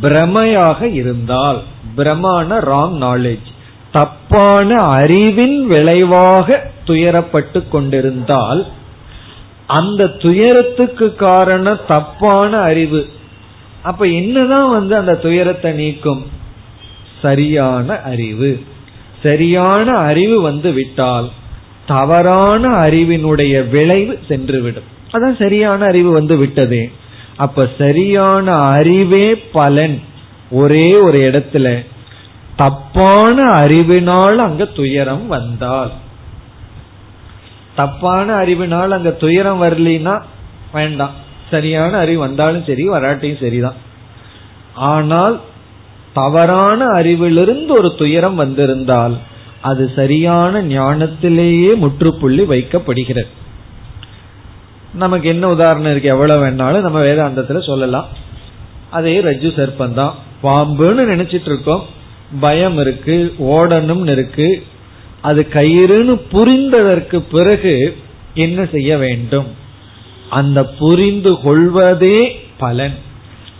[0.00, 1.58] பிரமையாக இருந்தால்
[1.96, 3.48] பிரமான ராங் நாலேஜ்
[3.94, 8.66] தப்பான அறிவின் விளைவாக துயரப்பட்டு கொண்டிருந்தால்
[9.66, 13.06] அந்த துயரத்துக்கு காரணம் தப்பான அறிவு.
[13.82, 16.22] அப்ப என்னதான் வந்து அந்த துயரத்தை நீக்கும்?
[17.22, 18.62] சரியான அறிவு.
[19.22, 21.28] சரியான அறிவு வந்து விட்டால்
[21.86, 24.88] தவறான அறிவினுடைய விளைவு சென்றுவிடும்.
[25.12, 26.90] அதான் சரியான அறிவு வந்து விட்டதே.
[27.36, 30.00] அப்ப சரியான அறிவே பலன்
[30.50, 31.86] ஒரே ஒரு இடத்துல
[32.56, 35.92] தப்பான அறிவினால் அங்க துயரம் வந்தால்.
[37.76, 40.22] தப்பான அறிவினால் அங்க துயரம் வரலினா
[40.72, 41.14] வேண்டாம்.
[41.50, 43.74] சரியான அறிவு வந்தாலும் சரி வராட்டியும் சரிதான்.
[44.74, 45.40] ஆனால்
[46.12, 49.16] தவறான அறிவிலிருந்து ஒரு துயரம் வந்திருந்தால்
[49.60, 53.28] அது சரியான ஞானத்திலேயே முற்றுப்புள்ளி வைக்கப்படுகிறது.
[54.94, 56.08] நமக்கு என்ன உதாரணம் இருக்கு?
[56.08, 58.08] எவ்வளவு வேணாலும் நம்ம வேதாந்தத்துல சொல்லலாம்.
[58.90, 62.02] அதே ரஜு சர்ப்பம் தான் பாம்புன்னு நினைச்சிட்டு இருக்கோம்.
[62.40, 64.62] பயம் இருக்கு ஓடணும்னு இருக்கு.
[65.20, 67.96] அது கயிறுன்னு புரிந்ததற்கு பிறகு
[68.34, 69.46] என்ன செய்ய வேண்டும்?
[70.30, 72.94] அந்த புரிந்து கொள்வதே பலன்.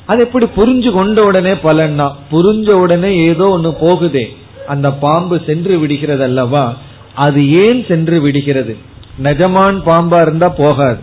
[0.06, 2.12] அது எப்படி புரிஞ்சு கொண்ட உடனே பலன்னா?
[2.32, 4.24] புரிஞ்ச உடனே ஏதோ ஒன்று போகுதே.
[4.66, 6.76] அந்த பாம்பு சென்று விடுகிறது அல்லவா
[7.14, 8.76] அது ஏன் சென்று விடுகிறது?
[9.22, 10.98] நஜமான் பாம்பா இருந்தா போகாது.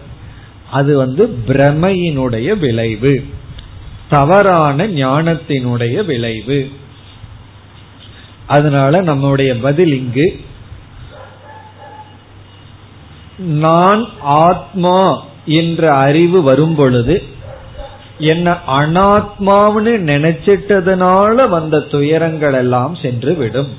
[0.72, 3.24] அது வந்து பிரமையினுடைய விளைவு.
[4.10, 6.70] தவறான ஞானத்தினுடைய விளைவு.
[8.52, 10.28] அதனால நம்முடைய பதில் இங்கு
[13.38, 14.98] நான் ஆத்மா
[15.46, 17.16] என்ற அறிவு வரும் பொழுது
[18.18, 23.72] என்ன அனாத்மாவுன்னு நினைச்சிட்டதுனால வந்த துயரங்கள் எல்லாம் சென்று விடும்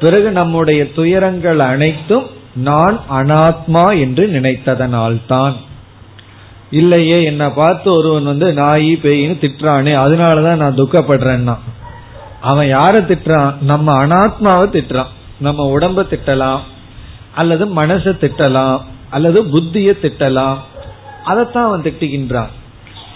[0.00, 5.56] பிறகு நம்முடைய துயரங்கள் அனைத்தும் நான் அனாத்மா என்று நினைத்ததனால்தான்.
[6.70, 11.56] இல்லையே என்னை பார்த்து ஒருவன் வந்து நாயி பேயின்னு திட்டுறானே அதனாலதான் நான் துக்கப்படுறேன்னா.
[12.46, 13.54] அவன் யார திட்டுறான்?
[13.60, 15.12] நம்ம அனாத்மாவை திட்டுறான்.
[15.38, 16.60] நம்ம உடம்ப திட்டலாம்
[17.34, 18.80] அல்லது மனசை திட்டலாம்
[19.10, 20.56] அல்லது புத்திய திட்டலாம்.
[21.24, 22.52] அதைத்தான் அவன் திட்டுகின்றான்.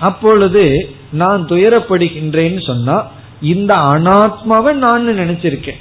[0.01, 2.97] அப்பொழுது நான் துயரப்படுகின்றேன்னு சொன்னா
[3.41, 5.81] இந்த அனாத்மாவை நான் நினைச்சிருக்கேன்.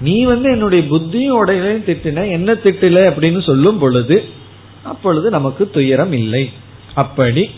[0.00, 4.16] நீ வந்து என்னுடைய புத்தியும் உடையலையும் திட்டின என்ன திட்டல அப்படின்னு சொல்லும் பொழுது
[4.82, 6.44] அப்பொழுது நமக்கு துயரம் இல்லை.
[6.94, 7.50] அப்படி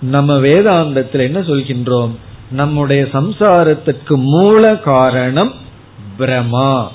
[0.00, 2.14] நம்ம வேதாந்தத்தில் என்ன சொல்கின்றோம்?
[2.54, 5.52] நம்முடைய சம்சாரத்துக்கு மூல காரணம்
[6.18, 6.88] பிரமா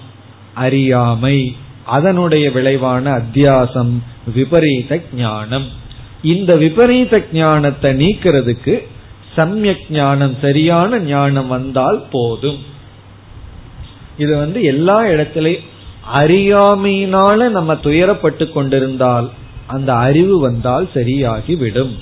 [0.54, 1.56] அறியாமை.
[1.86, 3.94] அதனுடைய விளைவான அத்தியாசம்
[4.36, 5.68] விபரீத ஞானம்.
[6.24, 8.76] இந்த விபரீத ஞானத்தை நீக்கிறதுக்கு
[9.36, 12.60] சமயக் ஞானம் சரியான ஞானம் வந்தால் போதும்.
[14.18, 15.68] இது வந்து எல்லா இடத்திலையும்
[16.16, 19.30] அறியாமையினால நம்ம துயரப்பட்டு கொண்டிருந்தால்
[19.68, 21.94] அந்த அறிவு வந்தால் சரியாகிவிடும்.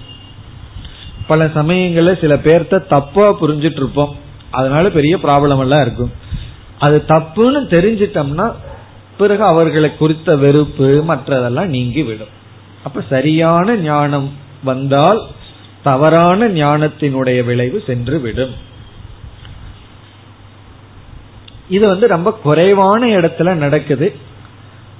[1.27, 4.15] பல சமயங்கள்ல சில பேர்த்த தப்பா புரிஞ்சிட்டு இருப்போம்
[4.51, 6.11] அதனால பெரிய ப்ராப்ளம் எல்லாம் இருக்கும்.
[6.79, 8.53] அது தப்புன்னு தெரிஞ்சிட்டோம்னா
[9.17, 12.33] பிறகு அவர்களை குறித்த வெறுப்பு மற்றதெல்லாம் நீங்கி விடும்
[12.83, 14.31] அப்ப சரியான ஞானம்
[14.63, 15.21] வந்தால்
[15.83, 18.53] தவறான ஞானத்தினுடைய விளைவு சென்று விடும்
[21.69, 24.15] இது வந்து ரொம்ப குறைவான இடத்துல நடக்குது.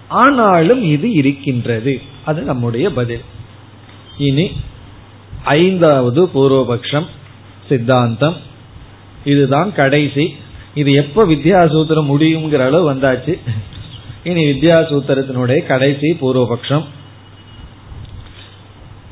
[0.08, 2.02] ஆனாலும் இது இருக்கின்றது.
[2.26, 3.22] அது நம்முடைய பதில்.
[4.18, 4.52] இனி
[5.48, 7.08] ஐந்தாவது பூர்வபக்ஷம்
[7.70, 8.36] சித்தாந்தம்.
[9.26, 10.36] இதுதான் கடைசி.
[10.74, 13.40] இது எப்ப வித்யாசூத்திரம் முடியுங்கிற அளவு வந்தாச்சு.
[14.24, 16.86] இனி வித்யாசூத்திரத்தினுடைய கடைசி பூர்வபக்ஷம்.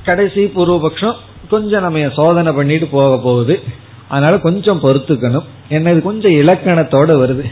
[0.04, 1.16] கடைசி பூர்வபக்ஷம்
[1.50, 3.64] கொஞ்சம் நம்ம சோதனை பண்ணிட்டு போக போகுது.
[4.08, 5.46] அதனால கொஞ்சம் பொறுத்துக்கணும்.
[5.70, 7.46] என்ன இது கொஞ்சம் இலக்கணத்தோட வருது.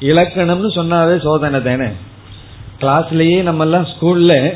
[0.00, 1.90] இலக்கணம்னு சொன்னாவே சோதனை தானே.
[2.80, 4.54] கிளாஸ்லயே நம்ம எல்லாம் ஸ்கூல்ல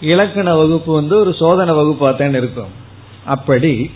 [0.00, 2.82] இலக்கண வகுப்பு வந்து ஒரு சோதனை வகுப்பா இருக்கும்.
[3.24, 3.90] அப்படி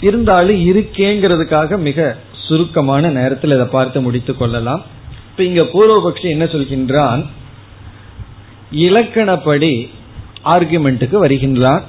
[0.00, 4.82] இருந்தாலும் இருக்கேங்கிறதுக்காக மிக சுருக்கமான நேரத்தில் இதை பார்த்து முடித்துக் கொள்ளலாம்.
[5.30, 7.26] இப்ப இங்க பூர்வபக்ஷி என்ன சொல்கின்றான்?
[8.72, 9.88] இலக்கணப்படி
[10.44, 11.82] ஆர்குமெண்ட்டுக்கு வருகின்றான்.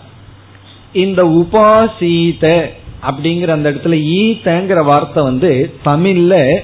[0.94, 2.66] இந்த உபாசீத
[3.02, 6.60] அப்படிங்கிற அந்த இடத்துல ஈத்தங்கிற வார்த்தை வந்து தமிழ்ல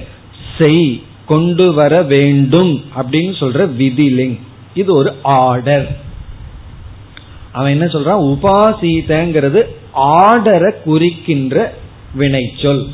[0.58, 4.38] செய் கொண்டு வர வேண்டும் அப்படின்னு சொல்ற விதிலிங்.
[4.74, 5.96] இது ஒரு ஆர்டர்
[7.52, 8.36] அவன் என்ன சொல்றான்?
[8.36, 9.62] உபாசீதங்கிறது
[9.96, 11.74] ஆர்டரை குறிக்கின்ற
[12.18, 12.86] வினைச்சொல்.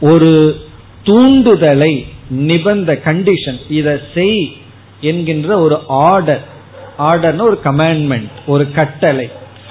[0.00, 0.60] ஒரு
[1.04, 4.56] தூண்டுதலை நிபந்த கண்டிஷன் இதை செய்
[5.00, 6.44] என்கின்ற ஒரு ஆர்டர்
[6.98, 9.30] ஆர்டர்னு ஒரு கமாண்ட்மெண்ட் ஒரு கட்டளை.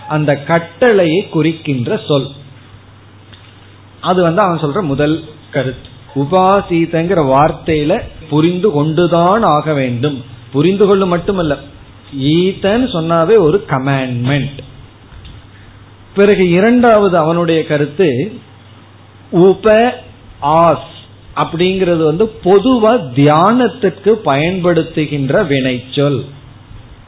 [0.10, 2.28] அந்த கட்டளையை குறிக்கின்ற சொல்.
[4.02, 5.90] அது வந்து அவன் சொல்ற முதல் கருத்து.
[6.16, 10.24] உபாசீதங்கிற வார்த்தையில புரிந்து கொண்டுதான் ஆக வேண்டும்.
[10.52, 11.58] புரிந்து கொள்ளும் மட்டுமல்ல.
[12.20, 14.58] ஈத்தன்னு சொன்னாவே ஒரு கமாண்ட்மெண்ட்
[16.16, 18.34] பிறகு இரண்டாவது அவனுடைய கருத்து
[19.30, 19.94] உப
[20.42, 20.94] ஆஸ்
[21.36, 26.26] அப்படிங்கிறது வந்து பொதுவா தியானத்துக்கு பயன்படுத்துகின்ற வினைச்சொல்.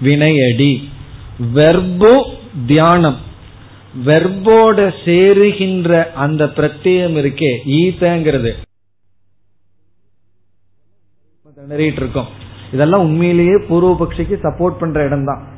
[0.04, 0.84] வினையடி.
[1.56, 2.24] வெர்போ
[2.66, 3.18] தியானம்.
[4.06, 8.52] வெர்போட சேருகின்ற அந்த பிரத்யம் இருக்கே ஈத்தங்கிறது
[11.56, 12.28] திணறிட்டு இருக்கோம்.
[12.74, 15.57] இதெல்லாம் உண்மையிலேயே பூர்வபக்ஷிக்கு சப்போர்ட் பண்ற இடம் தான்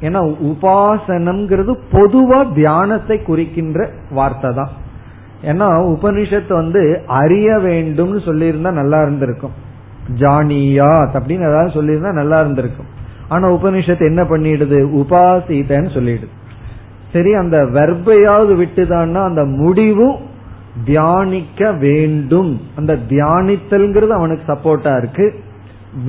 [0.00, 4.68] ஏன்னா உபாசனம்ங்கிறது பொதுவா தியானத்தை குறிக்கின்ற வார்த்தை தான்
[5.42, 9.50] ஏன்னா உபனிஷத்து வந்து அறிய வேண்டும்னு சொல்லியிருந்தா நல்லா இருந்திருக்கும்.
[10.18, 12.86] ஜானியாத் அப்படின்னு ஏதாவது சொல்லியிருந்தா நல்லா இருந்திருக்கும்.
[13.28, 14.78] ஆனா உபனிஷத்து என்ன பண்ணிடுது?
[15.00, 16.28] உபாசிதன்னு சொல்லிடுது.
[17.12, 20.16] சரி அந்த வெர்பையாவது விட்டுதான்னா அந்த முடிவும்
[20.84, 22.60] தியானிக்க வேண்டும்.
[22.76, 25.34] அந்த தியானித்தல்ங்கிறது அவனுக்கு சப்போர்ட்டா இருக்கு.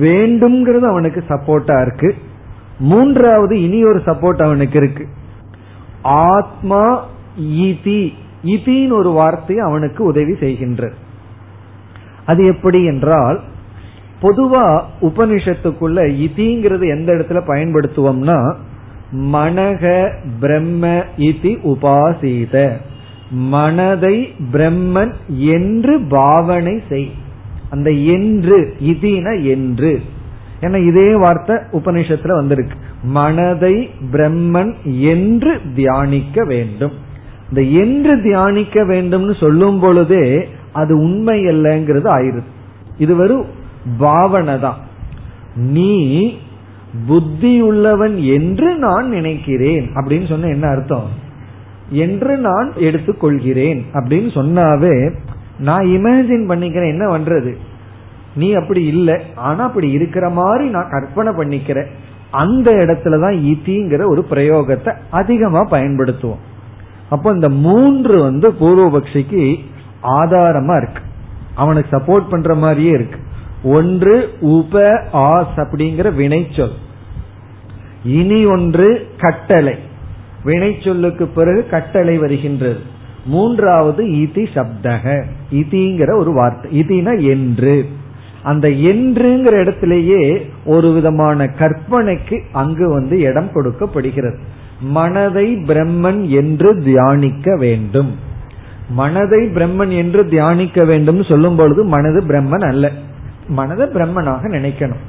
[0.00, 2.14] வேண்டும்ங்கிறது அவனுக்கு சப்போர்ட்டா இருக்கு.
[2.82, 5.04] மூன்றாவது இனி ஒரு சப்போர்ட் அவனுக்கு இருக்கு.
[6.02, 7.04] ஆத்மா
[7.40, 8.12] இதி
[8.44, 10.92] இதின்னு ஒரு வார்த்தை அவனுக்கு உதவி செய்கின்றது.
[12.26, 13.40] அது எப்படி என்றால்
[14.22, 14.64] பொதுவா
[15.02, 18.38] உபனிஷத்துக்குள்ள இதிங்கிறது எந்த இடத்துல பயன்படுத்துவோம்னா
[19.32, 22.76] மனக பிரம்ம இதி உபாசீத.
[23.30, 27.10] மனதை பிரம்மன் என்று பாவனை செய்.
[27.70, 30.02] அந்த என்று இதின என்று.
[30.62, 32.78] ஏன்னா இதே வார்த்தை உபனிஷத்துல வந்திருக்கு.
[33.02, 36.92] மனதை பிரம்மன் என்று தியானிக்க வேண்டும்.
[37.48, 42.42] இந்த என்று தியானிக்க வேண்டும்னு சொல்லும் பொழுதே அது உண்மை இல்லைங்கிறது ஆயிருது
[42.98, 43.44] இது வெறும்
[43.98, 44.76] பாவனை தான்.
[45.54, 46.22] நீ
[47.08, 49.90] புத்தியுள்ளவன் என்று நான் நினைக்கிறேன்.
[49.94, 51.08] அப்படின்னு சொன்ன என்ன அர்த்தம்?
[51.90, 53.82] என்று நான் எடுத்துக்கொள்கிறேன்.
[53.92, 55.14] அப்படின்னு சொன்னாவே
[55.58, 56.88] நான் இமேஜின் பண்ணிக்கிறேன்.
[56.88, 57.56] என்ன பண்றது?
[58.34, 59.20] நீ அப்படி இல்லை.
[59.34, 61.86] ஆனா அப்படி இருக்கிற மாதிரி நான் கற்பனை பண்ணிக்கிறேன்.
[62.30, 66.38] அந்த இடத்துலதான் இதிங்கிற ஒரு பிரயோகத்தை அதிகமா பயன்படுத்துவோம்.
[67.10, 69.64] அப்போ இந்த மூன்று வந்து பூர்வபக்ஷிக்கு
[70.02, 71.02] ஆதாரமா இருக்கு.
[71.54, 73.18] அவனுக்கு சப்போர்ட் பண்ற மாதிரியே இருக்கு.
[73.62, 74.80] ஒன்று உப
[75.12, 76.72] ஆஸ் அப்படிங்கிற வினைச்சொல்.
[78.04, 79.74] இனி ஒன்று கட்டளை.
[80.44, 82.80] வினைச்சொல்லுக்கு பிறகு கட்டளை வருகின்றது.
[83.24, 85.24] மூன்றாவது இதி சப்தக.
[85.52, 86.82] இதிங்கிற ஒரு வார்த்தை.
[86.82, 87.88] இதினா என்று.
[88.42, 94.38] அந்த என்றுங்கிற இடத்திலேயே ஒரு விதமான கற்பனைக்கு அங்கு வந்து இடம் கொடுக்கப்படுகிறது.
[94.80, 98.16] மனதை பிரம்மன் என்று தியானிக்க வேண்டும்.
[98.88, 102.90] மனதை பிரம்மன் என்று தியானிக்க வேண்டும் சொல்லும் பொழுது மனது பிரம்மன் அல்ல.
[103.48, 105.02] மனதை பிரம்மனாக நினைக்கணும்.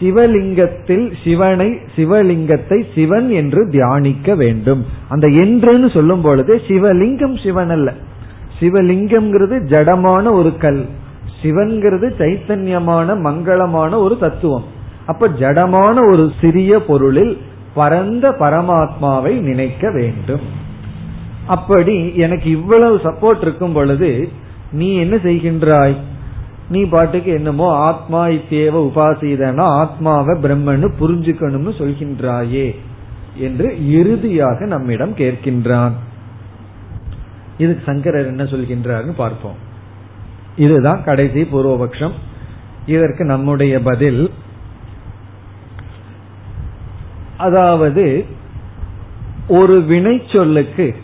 [0.00, 4.86] சிவலிங்கத்தில் சிவனை சிவலிங்கத்தை சிவன் என்று தியானிக்க வேண்டும்.
[5.08, 7.94] அந்த என்றுன்னு சொல்லும் பொழுது சிவலிங்கம் சிவன் அல்ல.
[8.60, 10.86] சிவலிங்கம்ங்கிறது ஜடமான ஒரு கல்.
[11.42, 14.64] சிவன்கிறது சைத்தன்யமான மங்களமான ஒரு தத்துவம்.
[15.06, 17.34] அப்ப ஜடமான ஒரு சிறிய பொருளில்
[17.74, 20.44] பரந்த பரமாத்மாவை நினைக்க வேண்டும்.
[21.46, 24.28] அப்படி எனக்கு இவ்வளவு சப்போர்ட் இருக்கும் பொழுது
[24.72, 25.96] நீ என்ன செய்கின்றாய்?
[26.68, 32.74] நீ பாட்டுக்கு என்னமோ ஆத்மா இத்தேவ உபாசிதனா ஆத்மாவை பிரம்மன்னு புரிஞ்சுக்கணும்னு சொல்கின்றாயே
[33.36, 35.92] என்று இறுதியாக நம்மிடம் கேட்கின்றான்.
[37.58, 39.58] இதுக்கு சங்கரர் என்ன சொல்கின்றார்னு பார்ப்போம்.
[40.56, 42.12] இதுதான் கடைசி பூர்வபக்ஷம்.
[42.86, 44.30] இதற்கு நம்முடைய பதில்.
[47.36, 48.26] அதாவது
[49.48, 50.94] ஒரு வினை சொல்லுக்கு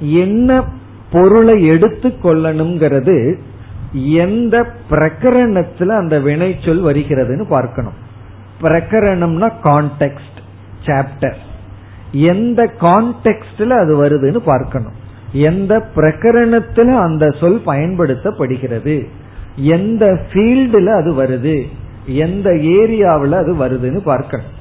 [0.00, 0.64] என்ன
[1.10, 3.38] பொருளை எடுத்துக்கொள்ளணுங்கிறது
[3.92, 7.92] எந்த பிரகரணத்துல அந்த வினை சொல் வருகிறதுன்னு பார்க்கணும்.
[8.60, 10.38] பிரகரணம்னா கான்டெக்ட்
[10.84, 11.36] சாப்டர்
[12.12, 14.99] எந்த கான்டெக்ட்ல அது வருதுன்னு பார்க்கணும்.
[15.32, 19.08] எந்த பிரகரணத்துல அந்த சொல் பயன்படுத்தப்படுகிறது?
[19.56, 21.66] எந்த ஃபீல்டுல அது வருது?
[22.06, 24.58] எந்த ஏரியாவில் அது வருதுன்னு பார்க்கணும்.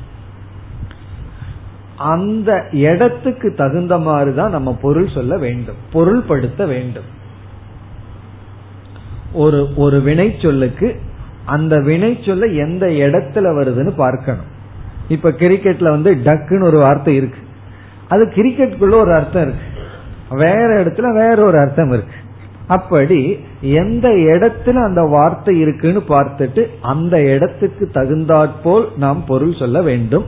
[1.98, 5.76] அந்த இடத்துக்கு தகுந்த மாதிரி தான் நம்ம பொருள் சொல்ல வேண்டும்.
[5.94, 7.18] பொருள்படுத்த வேண்டும்.
[9.34, 11.00] ஒரு ஒரு வினை சொல்லுக்கு
[11.46, 14.58] அந்த வினை சொல்ல எந்த இடத்துல வருதுன்னு பார்க்கணும்.
[15.08, 17.40] இப்ப கிரிக்கெட்ல வந்து டக்குன்னு ஒரு வார்த்தை இருக்கு.
[18.08, 19.69] அது கிரிக்கெட்டுக்குள்ள ஒரு அர்த்தம் இருக்கு.
[20.30, 22.18] வேற இடத்துல வேற ஒரு அர்த்தம் இருக்கு.
[22.68, 30.26] அப்படி எந்த இடத்துல அந்த வார்த்தை இருக்குன்னு பார்த்துட்டு அந்த இடத்துக்கு தகுந்தாற்போல் நாம் பொருள் சொல்ல வேண்டும்.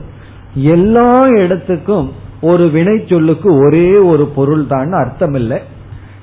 [0.54, 5.58] எல்லா இடத்துக்கும் ஒரு வினை சொல்லுக்கு ஒரே ஒரு பொருள் தான் அர்த்தம் இல்லை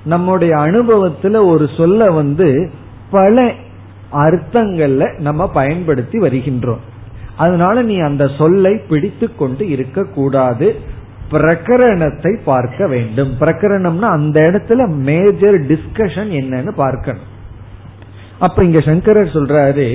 [0.04, 2.72] நம்முடைய அனுபவத்துல ஒரு சொல்ல வந்து
[3.12, 3.54] பல
[4.12, 6.84] அர்த்தங்கள்ல நம்ம பயன்படுத்தி வருகின்றோம்.
[7.36, 10.76] அதனால நீ அந்த சொல்லை பிடித்து கொண்டு இருக்க கூடாது
[11.32, 13.32] பிரகரணத்தை பார்க்க வேண்டும்.
[13.40, 17.28] பிரகரணம்னா அந்த இடத்துல மேஜர் டிஸ்கஷன் என்னன்னு பார்க்கணும்.
[18.40, 19.88] அப்ப இங்க சங்கரர் சொல்றாரு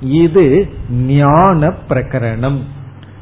[0.00, 2.58] இது ஞான பிரகரணம்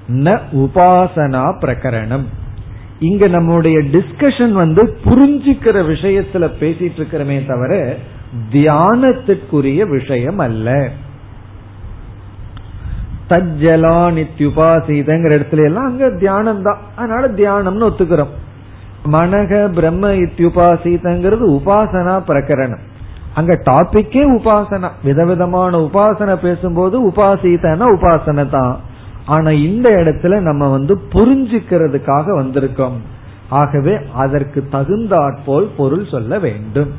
[0.09, 2.27] ந உபாசனா பிரகரணம்.
[2.99, 7.97] இங்க நம்முடைய டிஸ்கஷன் வந்து புரிஞ்சுக்கிற விஷயத்துல பேசிட்டு இருக்கிறமே தவிர
[8.53, 10.91] தியானத்துக்குரிய விஷயம் அல்ல.
[13.31, 18.35] தஜ்ஜலா நித்யுபாசிதங்கிற இடத்துல எல்லாம் அங்க தியானம் தான் அதனால தியானம்னு ஒத்துக்கிறோம்.
[19.13, 22.85] மனக பிரம்ம இத்யுபாசிதங்கிறது உபாசனா பிரகரணம்.
[23.35, 24.89] அங்க டாபிக்கே உபாசனா.
[25.03, 28.77] விதவிதமான உபாசனை பேசும்போது உபாசிதனா உபாசனை தான்
[29.27, 32.97] ஆனா இந்த இடத்துல நம்ம வந்து புரிஞ்சுக்கிறதுக்காக வந்திருக்கோம்.
[33.49, 36.93] ஆகவே அதற்கு தகுந்தாற்போல் பொருள் சொல்ல வேண்டும்.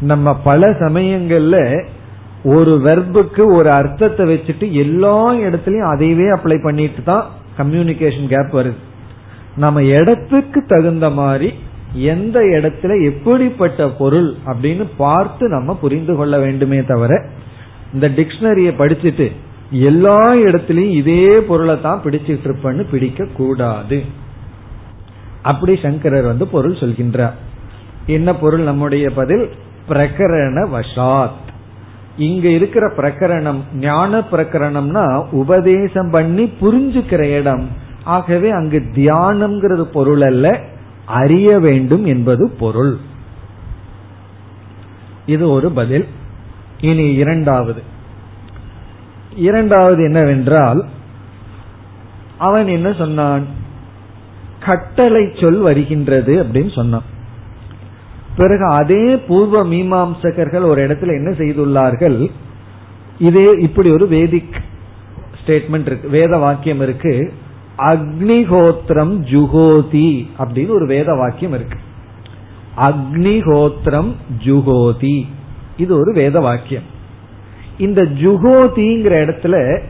[0.00, 1.84] நம்ம பல சமயங்கள்ல
[2.44, 8.80] ஒரு வெர்புக்கு ஒரு அர்த்தத்தை வச்சுட்டு எல்லா இடத்துலயும் அதையவே அப்ளை பண்ணிட்டு தான் கம்யூனிகேஷன் கேப் வருது.
[9.56, 11.54] நம்ம இடத்துக்கு தகுந்த மாதிரி
[11.94, 17.26] எந்த இடத்துல எப்படிப்பட்ட பொருள் அப்படின்னு பார்த்து நம்ம புரிந்து கொள்ள வேண்டுமே தவிர
[17.92, 19.32] இந்த டிக்ஷனரியை படிச்சுட்டு
[19.70, 24.02] எல்லா இடத்துலயும் இதே பொருளை தான் பிடிச்சிட்டு இருப்பன்னு பிடிக்க கூடாது.
[25.42, 27.32] அப்படி சங்கரர் வந்து பொருள் சொல்கின்றார்.
[28.06, 28.60] என்ன பொருள்?
[28.60, 29.50] நம்முடைய பதில்
[29.88, 31.50] பிரகரண வசாத்.
[32.16, 37.68] இங்க இருக்கிற பிரகரணம் ஞான பிரகரணம்னா உபதேசம் பண்ணி புரிஞ்சுக்கிற இடம்.
[38.02, 40.60] ஆகவே அங்கு தியானம்ங்கிறது பொருள் அல்ல
[41.04, 42.96] அறிய வேண்டும் என்பது பொருள்.
[45.26, 46.06] இது ஒரு பதில்.
[46.80, 47.82] இனி இரண்டாவது.
[49.36, 50.84] இரண்டாவது என்னவென்றால்
[52.38, 53.46] அவன் என்ன சொன்னான்?
[54.60, 57.11] கட்டளை சொல் வருகின்றது அப்படின்னு சொன்னான்.
[58.36, 62.30] பிறகு அதே பூர்வ மீமாம்சகர்கள் ஒரு இடத்துல என்ன செய்துள்ளார்கள்?
[63.18, 64.54] இதே இப்படி ஒரு வேதிக்
[65.40, 67.32] ஸ்டேட்மெண்ட் இருக்கு வேத வாக்கியம் இருக்கு.
[67.78, 71.78] அக்னிஹோத்திரம் ஜுகோதி அப்படின்னு ஒரு வேத வாக்கியம் இருக்கு.
[72.76, 74.10] அக்னிஹோத்திரம்
[74.44, 75.26] ஜுகோதி
[75.76, 76.88] இது ஒரு வேத வாக்கியம்.
[77.78, 79.82] இந்த ஜுகோதிங்கிற இடத்துல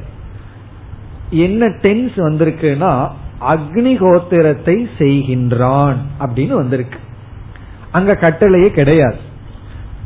[1.30, 2.92] என்ன டென்ஸ் வந்திருக்குன்னா
[3.40, 6.98] அக்னிஹோத்திரத்தை செய்கின்றான் அப்படின்னு வந்திருக்கு.
[7.92, 9.20] அங்க கட்டளையே கிடையாது.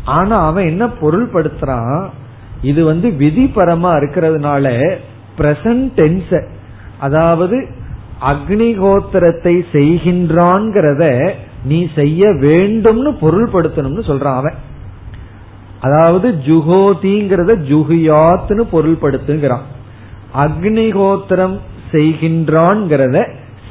[0.05, 2.09] ஆனா அவன் என்ன பொருள்படுத்துறான்?
[2.63, 4.67] இது வந்து விதிபரமா இருக்கிறதுனால
[5.39, 6.37] பிரசன்ட் டென்ஸ்
[6.99, 7.57] அதாவது
[8.33, 11.33] அக்னிகோத்திரத்தை செய்கின்றான்ங்கிறத
[11.65, 14.57] நீ செய்ய வேண்டும்னு பொருள்படுத்தணும்னு சொல்றான் அவன்.
[15.81, 19.67] அதாவது ஜுகோதிங்கிறத ஜுகியாத்னு பொருள்படுத்துங்கிறான்.
[20.45, 21.57] அக்னிகோத்திரம்
[21.93, 23.19] செய்கின்றான்ங்கிறத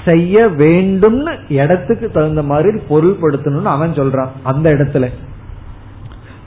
[0.06, 5.08] செய்ய வேண்டும்னு இடத்துக்கு தகுந்த மாதிரி பொருள்படுத்தணும்னு அவன் சொல்றான் அந்த இடத்துல.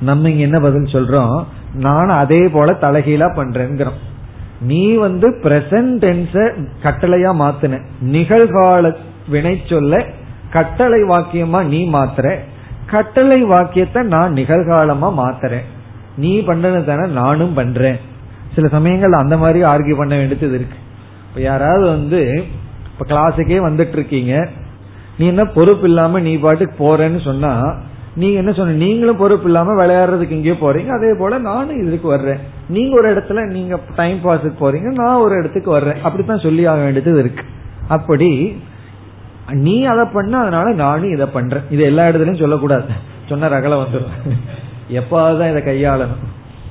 [0.00, 1.44] நம்ம இங்க என்ன பதில் சொல்றோம்?
[1.74, 3.98] நான் அதே போல தலைகீழா பண்றேங்கிறோம்
[4.60, 7.80] நீ வந்து பிரசன்ட் டென்ஸ கட்டளையா மாத்தின.
[8.04, 8.96] நிகழ்கால
[9.28, 10.04] வினை சொல்ல
[10.50, 12.38] கட்டளை வாக்கியமா நீ மாத்துற.
[12.86, 15.66] கட்டளை வாக்கியத்தை நான் நிகழ்காலமா மாத்துறேன்.
[16.16, 17.98] நீ பண்றது தானே நானும் பண்றேன்.
[18.54, 20.78] சில சமயங்கள் அந்த மாதிரி ஆர்கியூ பண்ண வேண்டியது இருக்கு.
[21.28, 22.44] இப்ப யாராவது வந்து
[22.98, 24.48] இப்ப கிளாஸுக்கே வந்துட்டு இருக்கீங்க
[25.18, 27.52] நீ என்ன பொறுப்பு இல்லாம நீ பாட்டுக்கு போறேன்னு சொன்னா
[28.14, 30.90] நீ என்ன சொன்ன நீங்களும் பொறுப்பு இல்லாம விளையாடுறதுக்கு இங்கேயோ போறீங்க.
[30.96, 32.40] அதே போல நானும் இதுக்கு வர்றேன்.
[32.68, 36.00] நீங்க ஒரு இடத்துல நீங்க டைம் பாஸுக்கு போறீங்க நான் ஒரு இடத்துக்கு வர்றேன்.
[36.02, 37.44] அப்படித்தான் சொல்லி ஆக வேண்டியது இருக்கு.
[37.88, 38.30] அப்படி
[39.66, 41.62] நீ அதை பண்ண அதனால நானும் இதை பண்றேன்.
[41.70, 42.88] இது எல்லா இடத்துலயும் சொல்லக்கூடாது.
[43.28, 44.16] சொன்ன ரகலை வந்துடும்
[44.98, 46.24] எப்பாவதுதான் இதை கையாளணும்.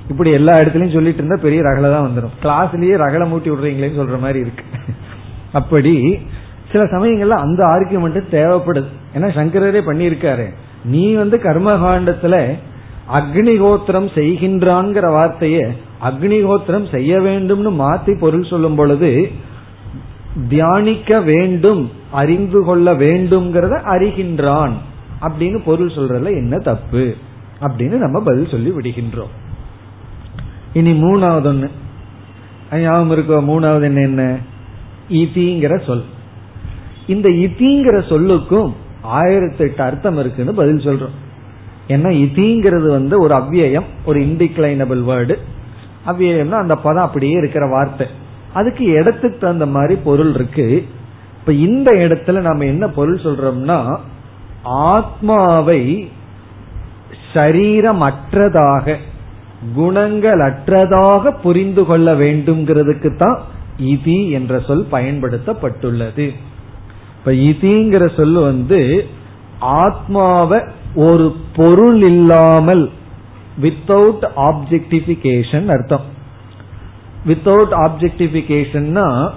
[0.09, 4.39] இப்படி எல்லா இடத்துலயும் சொல்லிட்டு இருந்தா பெரிய ரகலை தான் வந்துடும் கிளாஸ்லயே ரகலை மூட்டி விடுறீங்களேன்னு சொல்ற மாதிரி
[4.39, 4.65] இருக்கு.
[5.54, 6.20] அப்படி
[6.72, 8.86] சில சமயங்கள்ல அந்த ஆர்குமெண்ட் தேவைப்படுது.
[9.14, 10.54] ஏன்னா சங்கரரே பண்ணியிருக்காரு.
[10.84, 12.54] நீ வந்து கர்மகாண்டத்துல
[13.14, 15.70] அக்னிகோத்திரம் செய்கின்றான்ங்கிற வார்த்தைய
[16.04, 19.32] அக்னிகோத்திரம் செய்ய வேண்டும்னு மாத்தி பொருள் சொல்லும் பொழுது
[20.50, 24.72] தியானிக்க வேண்டும் அறிந்து கொள்ள வேண்டும்ங்கிறத அறிகின்றான்.
[25.22, 27.16] அப்படின்னு பொருள் சொல்றதுல என்ன தப்பு?
[27.62, 29.34] அப்படின்னு நம்ம பதில் சொல்லி விடுகின்றோம்.
[30.74, 31.70] இனி மூணாவது
[32.72, 33.50] ஒண்ணு ஞாபகம் இருக்கோ?
[33.50, 34.38] மூணாவது என்ன என்ன?
[35.10, 36.03] இதிங்கிற சொல்.
[37.08, 41.16] இந்த இதிங்கிற சொல்லுக்கும் ஆயிரத்தி எட்டு அர்த்தம் இருக்குன்னு பதில் சொல்றோம்.
[41.88, 45.36] ஏன்னா இதிங்கிறது வந்து ஒரு அவ்வியம் ஒரு இன்டிக்ளைனபிள் வேர்டு
[46.05, 48.08] அவ்வியம்னா அந்த பதம் அப்படியே இருக்கிற வார்த்தை.
[48.53, 50.88] அதுக்கு இடத்துக்கு தகுந்த மாதிரி பொருள் இருக்கு.
[51.39, 53.99] இப்ப இந்த இடத்துல நம்ம என்ன பொருள் சொல்றோம்னா
[54.64, 56.10] ஆத்மாவை
[57.34, 58.95] சரீரமற்றதாக
[59.78, 63.38] குணங்களற்றதாக புரிந்து கொள்ள வேண்டும்ங்கிறதுக்கு தான்
[63.80, 66.34] இதி என்ற சொல் பயன்படுத்தப்பட்டுள்ளது.
[67.17, 69.07] இப்ப இதிங்கிற சொல் வந்து
[69.59, 70.59] ஆத்மாவை
[70.95, 72.89] ஒரு பொருள் இல்லாமல்
[73.61, 76.01] வித்தவுட் ஆப்ஜெக்டிபிகேஷன் அர்த்தம்.
[77.25, 79.30] வித்தவுட் ஆப்ஜெக்டிபிகேஷன்னா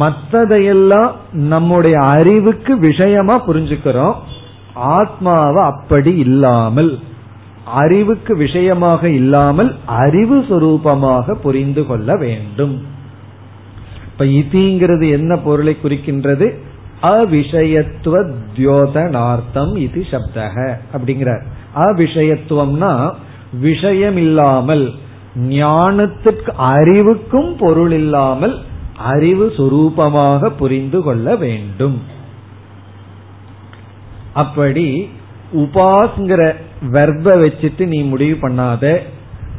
[0.00, 4.14] மற்றதையெல்லாம் நம்முடைய அறிவுக்கு விஷயமா புரிஞ்சுக்கிறோம்.
[4.74, 6.98] ஆத்மாவை அப்படி இல்லாமல்
[7.64, 12.91] அறிவுக்கு விஷயமாக இல்லாமல் அறிவு சுரூபமாக புரிந்து கொள்ள வேண்டும்.
[14.12, 16.46] இப்ப இதிங்கிறது என்ன பொருளை குறிக்கின்றது?
[17.02, 18.16] அவிஷயத்துவ
[18.56, 20.56] தியோதனார்த்தம் இது சப்தக
[20.92, 21.44] அப்படிங்கிறார்.
[21.76, 22.92] அவிஷயத்துவம்னா
[23.60, 24.84] விஷயம் இல்லாமல்
[25.48, 28.54] ஞானத்திற்கு அறிவுக்கும் பொருள் இல்லாமல்
[29.12, 31.96] அறிவு சுரூபமாக புரிந்து கொள்ள வேண்டும்.
[34.32, 34.86] அப்படி
[35.52, 36.42] உபாஸ்ங்கிற
[36.92, 38.84] வெர்ப வச்சுட்டு நீ முடிவு பண்ணாத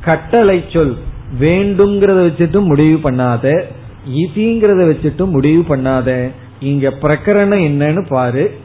[0.01, 0.95] கட்டளை சொல்
[1.39, 3.47] வேண்டும்ங்கிறத வச்சுட்டு முடிவு பண்ணாத
[4.09, 6.31] இதிங்கிறத வச்சுட்டு முடிவு பண்ணாத.
[6.59, 8.57] இங்க பிரகரணம் என்னன்னு பாரு.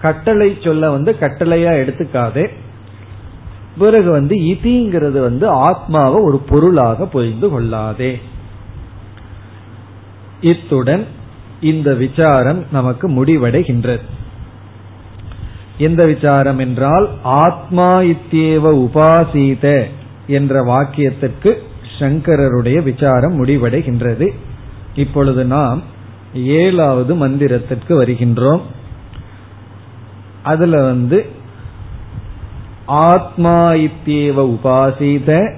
[0.00, 2.48] கட்டளை சொல்ல வந்து கட்டளையா எடுத்துக்காதே.
[3.78, 8.20] பிறகு வந்து இதிங்கிறது வந்து ஆத்மாவை ஒரு பொருளாக புரிந்து கொள்ளாதே.
[10.40, 11.06] இத்துடன்
[11.60, 14.00] இந்த விசாரம் நமக்கு முடிவடைகின்றது.
[15.78, 19.84] எந்த விசாரம் என்றால் ஆத்மா இத்தியேவ உபாசீத
[20.26, 21.56] என்ற வாக்கியத்திற்கு
[21.98, 24.34] சங்கரருடைய விசாரம் முடிவடைகின்றது.
[24.94, 25.82] இப்பொழுது நாம்
[26.34, 28.60] ஏழாவது மந்திரத்திற்கு வருகின்றோம்.
[30.42, 31.26] அதுல வந்து
[32.86, 35.56] ஆத்மா இத்தியேவ உபாசித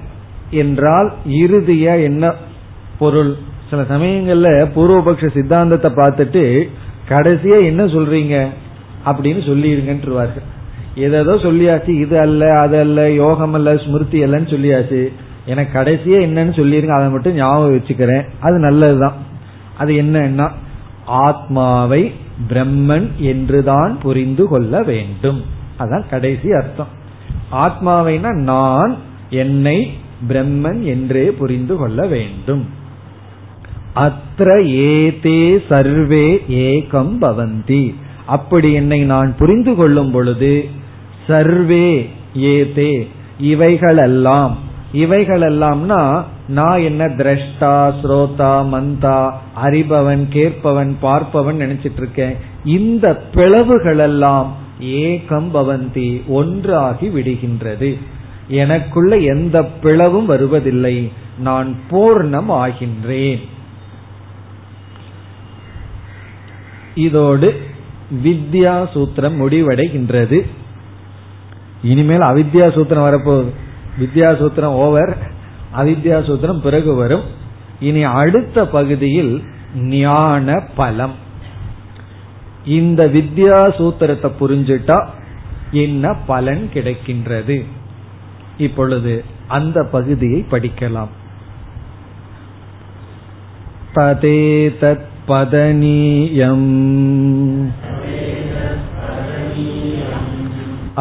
[0.51, 2.33] என்றால் இறுதியா என்ன
[2.99, 3.35] பொருள்?
[3.69, 6.69] சில சமயங்கள்ல பூர்வபக்ஷ சித்தாந்தத்தை பார்த்துட்டு
[7.09, 8.47] கடைசியா என்ன சொல்றீங்க?
[9.05, 10.45] அப்படின்னு சொல்லிருங்கன்றுவார்கள்.
[10.95, 15.11] ஏதோ சொல்லியாச்சு இது அல்ல அது அல்ல யோகம் அல்ல ஸ்மிருதி அல்லன்னு சொல்லியாச்சு.
[15.47, 18.25] எனக்கு கடைசியே என்னன்னு சொல்லிருங்க அதை மட்டும் ஞாபகம் வச்சுக்கிறேன்.
[18.39, 19.13] அது நல்லதுதான்.
[19.77, 20.51] அது என்னன்னா
[21.05, 22.11] ஆத்மாவை
[22.49, 25.43] பிரம்மன் என்றுதான் புரிந்து கொள்ள வேண்டும்.
[25.79, 26.87] அதான் கடைசி அர்த்தம்.
[27.51, 28.97] ஆத்மாவைனா நான்
[29.29, 29.91] என்னை
[30.29, 32.69] பிரம்மன் என்றே புரிந்து கொள்ள வேண்டும்.
[33.95, 37.93] அத்த ஏதே சர்வே ஏகம் பவந்தி.
[38.25, 40.69] அப்படி என்னை நான் புரிந்து கொள்ளும் பொழுது
[41.27, 49.31] சர்வே ஏதே இவைகளெல்லாம் இவைகளெல்லாம்னா நான் என்ன திரஷ்டா ஸ்ரோதா மந்தா
[49.63, 54.47] அறிபவன் கேட்பவன் பார்ப்பவன் நினைச்சிட்டு இருக்கேன் இந்த பிளவுகளெல்லாம்
[54.81, 57.99] ஏகம் பவந்தி ஒன்றாகி விடுகின்றது.
[58.47, 61.11] எனக்குள்ள எந்த பிளவும் வருவதில்லை.
[61.39, 63.41] நான் பூர்ணம் ஆகின்றேன்.
[66.95, 67.61] இதோடு
[68.23, 70.41] வித்யா சூத்திரம் முடிவடைகின்றது.
[71.83, 73.51] இனிமேல் அவித்யா சூத்திரம் வரப்போகுது.
[73.99, 75.17] வித்யா சூத்திரம் ஓவர்
[75.77, 77.23] அவித்யா சூத்திரம் பிறகு வரும்.
[77.79, 79.43] இனி அடுத்த பகுதியில்
[79.75, 81.13] ஞான பலம்.
[82.65, 85.05] இந்த வித்யா சூத்திரத்தை புரிஞ்சுட்டா
[85.71, 87.65] என்ன பலன் கிடைக்கின்றது?
[88.57, 91.09] இப்பொழுது அந்த பகுதியை படிக்கலாம்.
[93.95, 95.05] ததேதத்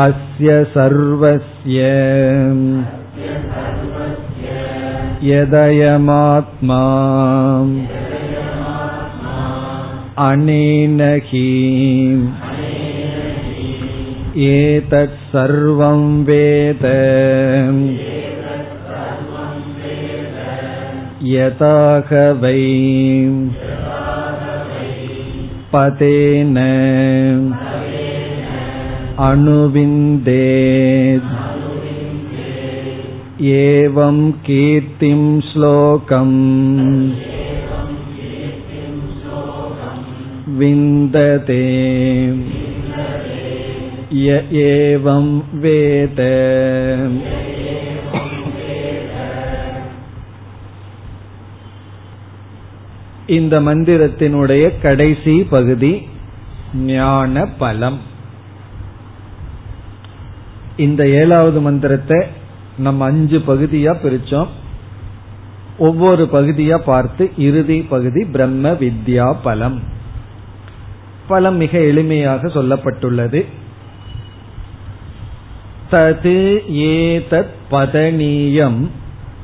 [0.06, 1.88] अस्य सर्वस्य
[5.24, 6.84] यदयमात्मा
[10.28, 11.48] अनेन हि
[14.48, 16.86] एतत् सर्वं वेद
[21.32, 22.62] यताह वै
[25.74, 26.58] पतेन
[29.30, 31.30] अनुविन्देत्
[33.60, 36.36] एवं कीर्तिं श्लोकम्
[40.60, 41.64] विन्दते
[44.16, 45.28] य एवं
[45.64, 46.20] वेद
[53.36, 55.92] இந்த மந்திரத்தினுடைய கடைசி பகுதி
[56.86, 58.00] ஞான பலம்
[60.77, 62.27] இந்த ஏழாவது மந்திரத்தை
[62.79, 64.47] நம்ம அஞ்சு பகுதியா பிரிச்சோம்.
[65.79, 69.83] ஒவ்வொரு பகுதியா பார்த்து இறுதி பகுதி பிரம்ம வித்யா பலம்.
[71.29, 73.47] பலம் மிக எளிமையாக சொல்லப்பட்டுள்ளது.
[75.91, 78.89] தது ஏதத் பதனீயம்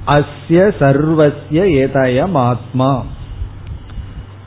[0.07, 3.05] அஸ்ய சர்வசிய ஏதயம் ஆத்மா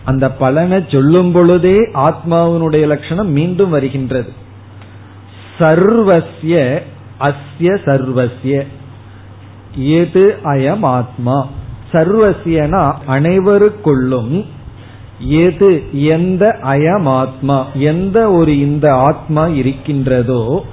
[0.06, 4.44] அந்த பலனை சொல்லும் பொழுதே ஆத்மாவினுடைய லட்சணம் மீண்டும் வருகின்றது.
[5.60, 6.80] சர்வசிய
[7.20, 8.66] அஸ்ய சர்வசிய
[9.76, 11.48] எது அயம் ஆத்மா?
[11.92, 14.46] சர்வசியனா அனைவருக்குள்ளும்
[15.20, 17.68] எது எந்த அயம் ஆத்மா?
[17.74, 20.66] எந்த ஒரு இந்த ஆத்மா இருக்கின்றதோ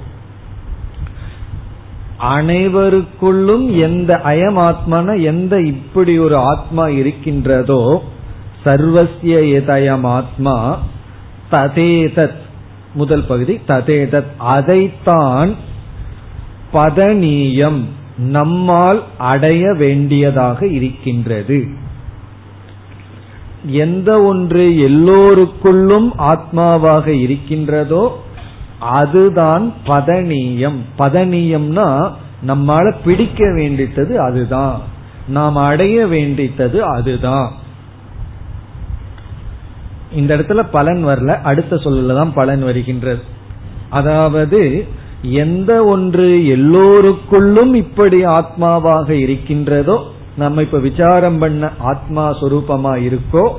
[2.19, 8.03] அனைவருக்குள்ளும் எந்த அயம் ஆத்மான எந்த இப்படி ஒரு ஆத்மா இருக்கின்றதோ
[8.65, 10.77] சர்வசிய எதயம் ஆத்மா
[11.51, 12.41] ததேதத்
[12.93, 15.55] முதல் பகுதி ததேதத் அதைத்தான்
[16.73, 17.79] பதனீயம்
[18.17, 21.67] நம்மால் அடைய வேண்டியதாக இருக்கின்றது.
[23.65, 28.23] எந்த ஒன்று எல்லோருக்குள்ளும் ஆத்மாவாக இருக்கின்றதோ
[28.79, 32.11] அதுதான் பதனீயம் பதனீயம்னா
[32.47, 34.81] நம்மால பிடிக்க வேண்டித்தது அதுதான்.
[35.27, 37.51] நாம் அடைய வேண்டித்தது அதுதான்.
[40.15, 41.41] இந்த இடத்துல பலன் வரல.
[41.41, 43.21] அடுத்த சொல்லல தான் பலன் வருகின்றது.
[43.89, 44.85] அதாவது
[45.21, 49.97] எந்த ஒன்று எல்லோருக்குள்ளும் இப்படி ஆத்மாவாக இருக்கின்றதோ
[50.37, 53.49] நம்ம இப்ப விசாரம் பண்ண ஆத்மா சொரூபமா இருக்கோ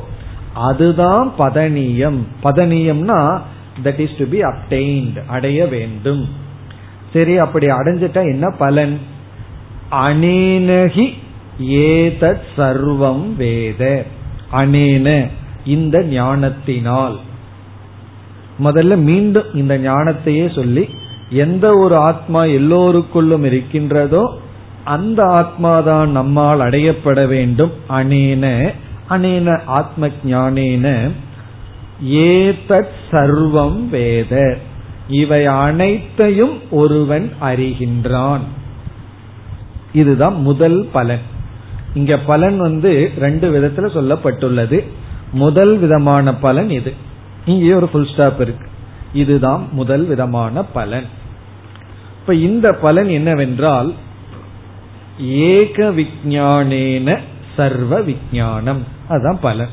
[0.55, 2.19] அதுதான் பதனியம்.
[2.43, 3.41] பதனியம்னா
[3.85, 6.29] that is to be obtained அடைய வேண்டும்.
[7.13, 8.99] சரி அப்படி அடைஞ்சிட்டா என்ன பலன்?
[9.91, 11.07] அனேனகி
[11.61, 14.05] ஏதத் சர்வம் வேத.
[14.53, 15.29] அனேன
[15.65, 17.19] இந்த ஞானத்தினால்.
[18.65, 20.89] முதல்ல மீண்டும் இந்த ஞானத்தையே சொல்லி
[21.31, 24.39] எந்த ஒரு ஆத்மா எல்லோருக்குள்ளும் இருக்கின்றதோ
[24.85, 27.73] அந்த ஆத்மாதான் நம்மால் அடையப்பட வேண்டும்.
[27.89, 28.73] அனேன
[29.11, 31.11] அனேன ஆத்ம ஞானேன
[32.05, 34.59] ஏதத் சர்வம் வேத.
[35.09, 38.41] இவை அனைத்தையும் ஒருவன் அறிகின்றான்.
[39.93, 41.21] இதுதான் முதல் பலன்.
[41.95, 44.85] இங்க பலன் வந்து ரெண்டு விதத்துல சொல்லப்பட்டுள்ளது.
[45.35, 46.95] முதல் விதமான பலன் இது.
[47.45, 48.67] இங்கே ஒரு ஃபுல் ஸ்டாப் இருக்கு.
[49.13, 51.05] இதுதான் முதல் விதமான பலன்.
[52.21, 53.95] இப்ப இந்த பலன் என்னவென்றால்
[55.21, 57.19] ஏக விஜானேன
[57.57, 59.73] சர்வ விஜானம் அதுதான் பலன்.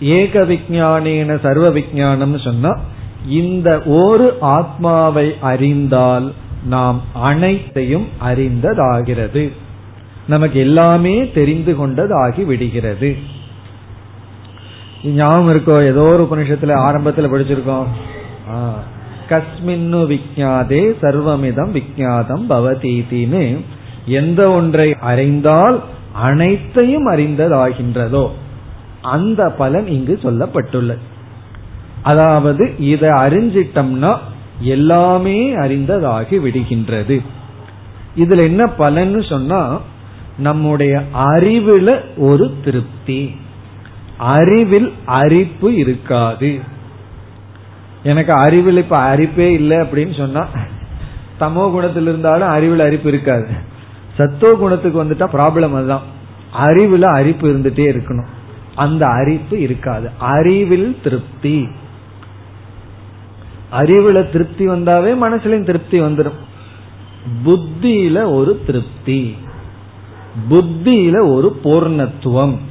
[0.00, 2.80] ஏக விஜானேன சர்வ விஜானம் சொன்னா
[3.28, 6.32] இந்த ஒரு ஆத்மாவை அறிந்தால்
[6.64, 9.52] நாம் அனைத்தையும் அறிந்ததாகிறது.
[10.26, 13.40] நமக்கு எல்லாமே தெரிந்து கொண்டதாகி விடுகிறது.
[15.04, 15.84] ஞாபகம் இருக்கோ?
[15.86, 17.86] ஏதோ ஒரு உபனிஷத்துல ஆரம்பத்துல படிச்சிருக்கோம்.
[19.28, 23.64] கஸ்மின்னு விஜாதே சர்வமிதம் விஜாதம் பவதீதின்னு.
[24.06, 25.82] எந்த ஒன்றை அறிந்தால்
[26.12, 28.30] அனைத்தையும் அறிந்ததாகின்றதோ?
[29.02, 30.98] அந்த பலன் இங்கு சொல்லப்பட்டுள்ளது.
[32.02, 34.16] அதாவது இதை அறிஞ்சிட்டம்னா
[34.60, 37.20] எல்லாமே அறிந்ததாகி விடுகின்றது.
[38.16, 39.80] இதுல என்ன பலன்னு சொன்னா
[40.38, 43.34] நம்முடைய அறிவுல ஒரு திருப்தி.
[44.22, 46.60] அறிவில் அரிப்பு இருக்காது.
[48.02, 50.46] எனக்கு அறிவில் இப்ப அரிப்பே இல்லை அப்படின்னு சொன்னா
[51.40, 53.46] தமோ குணத்தில் இருந்தாலும் அறிவில் அரிப்பு இருக்காது.
[54.16, 56.02] சத்துவ குணத்துக்கு வந்துட்டா ப்ராப்ளம் அதுதான்.
[56.58, 58.26] அறிவுல அரிப்பு இருந்துட்டே இருக்கணும்.
[58.74, 60.10] அந்த அரிப்பு இருக்காது.
[60.18, 61.68] அறிவில் திருப்தி.
[63.72, 66.40] அறிவுல திருப்தி வந்தாவே மனசுலயும் திருப்தி வந்துடும்
[67.44, 69.36] புத்தியில ஒரு திருப்தி.
[70.50, 72.70] புத்தியில ஒரு பூர்ணத்துவம்.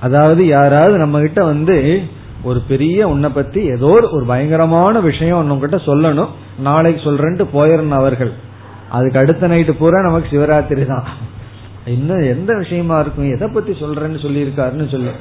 [0.00, 2.02] அதாவது யாராவது நம்ம கிட்ட வந்து
[2.42, 6.28] ஒரு பெரிய உன்னை பத்தி ஏதோ ஒரு பயங்கரமான விஷயம் உன்கிட்ட சொல்லணும்.
[6.58, 8.32] நாளைக்கு சொல்றேன்ட்டு போயிடணும் அவர்கள்.
[8.90, 11.04] அதுக்கு அடுத்த நைட்டு பூரா நமக்கு சிவராத்திரி தான்.
[11.86, 13.32] இன்னும் எந்த விஷயமா இருக்கும்?
[13.32, 15.12] எதை பத்தி சொல்றேன்னு சொல்லியிருக்காருன்னு சொல்லு.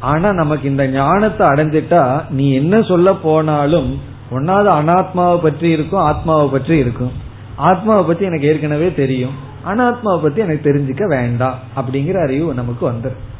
[0.00, 4.00] ஆனா நமக்கு இந்த ஞானத்தை அடைஞ்சிட்டா நீ என்ன சொல்ல போனாலும்
[4.30, 7.12] ஒன்னாவது அனாத்மாவை பற்றி இருக்கும் ஆத்மாவை பற்றி இருக்கும்.
[7.56, 9.32] ஆத்மாவை பத்தி எனக்கு ஏற்கனவே தெரியும்.
[9.66, 11.54] அனாத்மாவை பத்தி எனக்கு தெரிஞ்சுக்க வேண்டாம்.
[11.76, 13.34] அப்படிங்கிற அறிவு நமக்கு வந்துடும்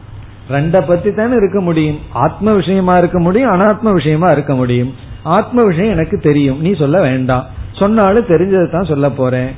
[0.50, 1.98] ரெண்ட பத்தி தானே இருக்க முடியும்.
[2.12, 4.94] ஆத்ம விஷயமா இருக்க முடியும் அனாத்ம விஷயமா இருக்க முடியும்.
[5.22, 6.60] ஆத்ம விஷயம் எனக்கு தெரியும்.
[6.60, 7.46] நீ சொல்ல வேண்டாம்.
[7.72, 9.48] சொன்னாலும் தெரிஞ்சதை தான் சொல்ல போறேன்.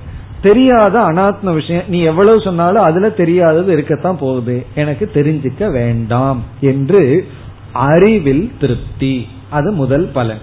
[0.43, 4.67] தெரியாத அனாத்ம விஷயம் நீ எவ்வளவு சொன்னாலும் அதுல தெரியாதது இருக்கத்தான் போகுது.
[4.75, 7.29] எனக்கு தெரிஞ்சுக்க வேண்டாம் என்று
[7.73, 9.29] அறிவில் திருப்தி.
[9.49, 10.39] அது முதல் பலன்.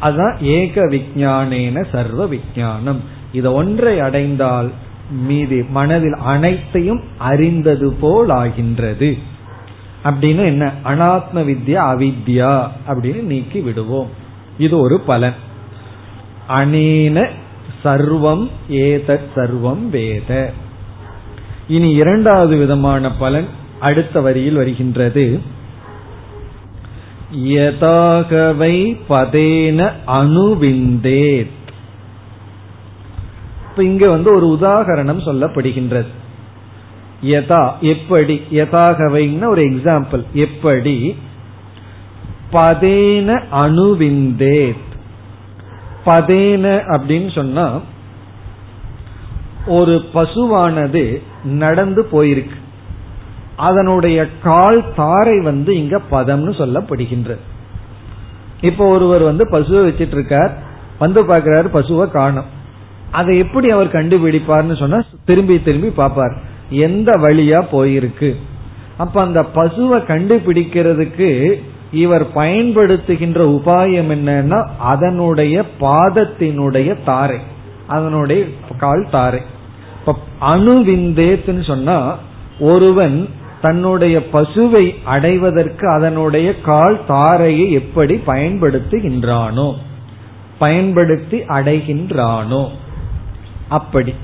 [0.00, 3.00] அதுதான் ஏக விஜானேன சர்வ விஜானம்
[3.32, 4.70] இதை ஒன்றை அடைந்தால்
[5.10, 9.18] மீது மனதில் அனைத்தையும் அறிந்தது போல் ஆகின்றது
[10.04, 10.72] அப்படின்னு என்ன?
[10.84, 14.08] அனாத்ம வித்யா அவித்யா அப்படின்னு நீக்கி விடுவோம்.
[14.58, 15.34] இது ஒரு பலன்.
[16.48, 17.28] அனேன
[17.84, 20.52] சர்வம் ஏதத் சர்வம் வேத.
[21.68, 23.46] இனி இரண்டாவது விதமான பலன்
[23.80, 25.40] அடுத்த வரியில் வருகின்றது.
[27.44, 31.59] யதாகவை பதேன அணுவிந்தேத்.
[33.80, 36.06] இப்ப இங்க வந்து ஒரு உதாகரணம் சொல்லப்படுகின்றது.
[37.24, 38.42] யதா எப்படி?
[38.50, 41.16] யதாகவைன்னா ஒரு எக்ஸாம்பிள் எப்படி?
[42.52, 44.88] பதேன அணுவிந்தேத்.
[46.06, 47.80] பதேன அப்படின்னு சொன்னா
[49.66, 52.58] ஒரு பசுவானது நடந்து போயிருக்கு.
[53.56, 57.40] அதனுடைய கால் தாரை வந்து இங்க பதம்னு சொல்லப்படுகின்றது.
[58.60, 60.58] இப்போ ஒருவர் வந்து பசுவை வச்சிட்டு இருக்கார்
[60.98, 62.58] வந்து பாக்குறாரு பசுவை காணும்.
[63.12, 66.36] அதை எப்படி அவர் கண்டுபிடிப்பார்னு சொன்னா திரும்பி திரும்பி பார்ப்பார்.
[66.70, 68.36] எந்த வழியா போயிருக்கு?
[68.96, 71.52] அப்ப அந்த பசுவை கண்டுபிடிக்கிறதுக்கு
[71.92, 77.38] இவர் பயன்படுத்துகின்ற உபாயம் என்னன்னா அதனுடைய பாதத்தினுடைய தாரை.
[77.86, 78.44] அதனுடைய
[78.78, 79.40] கால் தாரை.
[80.00, 82.16] இப்ப அணுவிந்தேத்துன்னு சொன்னா
[82.60, 83.28] ஒருவன்
[83.60, 89.74] தன்னுடைய பசுவை அடைவதற்கு அதனுடைய கால் தாரையை எப்படி பயன்படுத்துகின்றானோ
[90.58, 92.68] பயன்படுத்தி அடைகின்றானோ
[93.70, 94.14] அப்படி.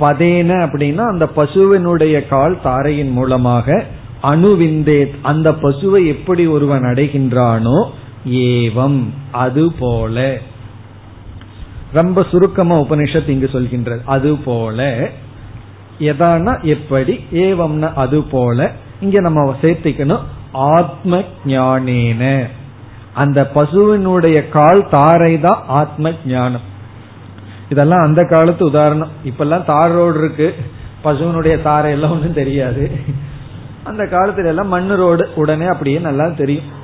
[0.00, 3.84] பதேன அப்படின்னா அந்த பசுவினுடைய கால் தாரையின் மூலமாக
[4.22, 7.78] அணுவிந்தே அந்த பசுவை எப்படி ஒருவன் அடைகின்றானோ
[8.26, 9.00] ஏவம்
[9.32, 10.38] அது போல.
[11.92, 15.08] ரொம்ப சுருக்கமா உபனிஷத் இங்கு சொல்கின்றது அது போல.
[16.00, 18.70] எதானா எப்படி ஏவம்னா அது போல.
[19.00, 22.46] இங்க நம்ம சேர்த்திக்கணும் ஆத்ம ஞானேன.
[23.14, 26.68] அந்த பசுவினுடைய கால் தாரை தான் ஆத்ம ஞானம்.
[27.70, 29.10] இதெல்லாம் அந்த காலத்து உதாரணம்.
[29.24, 30.54] இப்பெல்லாம் தார் ரோடு இருக்கு.
[31.04, 32.90] பசுவனுடைய தாரை எல்லாம் ஒன்றும் தெரியாது.
[33.84, 35.28] அந்த காலத்துல எல்லாம் மண்ணு ரோடு.
[35.34, 36.78] உடனே அப்படியே நல்லா தெரியும்.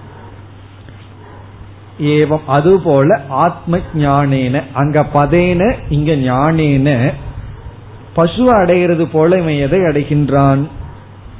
[2.01, 7.13] ஏவம் அது போல ஆத்ம ஞானேன அங்க பதேன இங்க ஞானேன.
[8.15, 10.69] பசு அடைகிறது போல இவன் எதை அடைகின்றான்?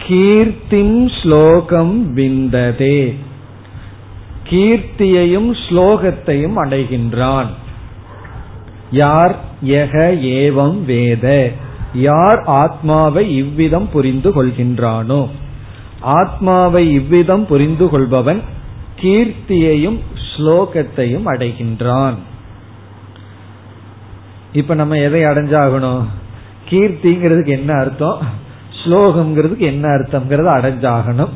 [0.09, 3.19] கீர்த்திம் ஸ்லோகம் விந்ததே.
[4.51, 7.47] கீர்த்தியையும் ஸ்லோகத்தையும் அடைகின்றான்.
[8.91, 11.53] யார் எக ஏவம் வேத?
[11.95, 15.29] யார் ஆத்மாவை இவ்விதம் புரிந்து கொள்கின்றானோ?
[16.01, 18.43] ஆத்மாவை இவ்விதம் புரிந்து கொள்பவன்
[19.01, 22.15] கீர்த்தியையும் ஸ்லோகத்தையும் அடைகின்றான்.
[24.53, 26.05] இப்ப நம்ம எதை அடைஞ்சாகணும்?
[26.71, 28.19] கீர்த்திங்கிறதுக்கு என்ன அர்த்தம்?
[28.85, 31.29] ஸ்லோகம்ங்கிறதுக்கு என்ன அர்த்தம்ங்கிறத அடைஞ்சாகணும்.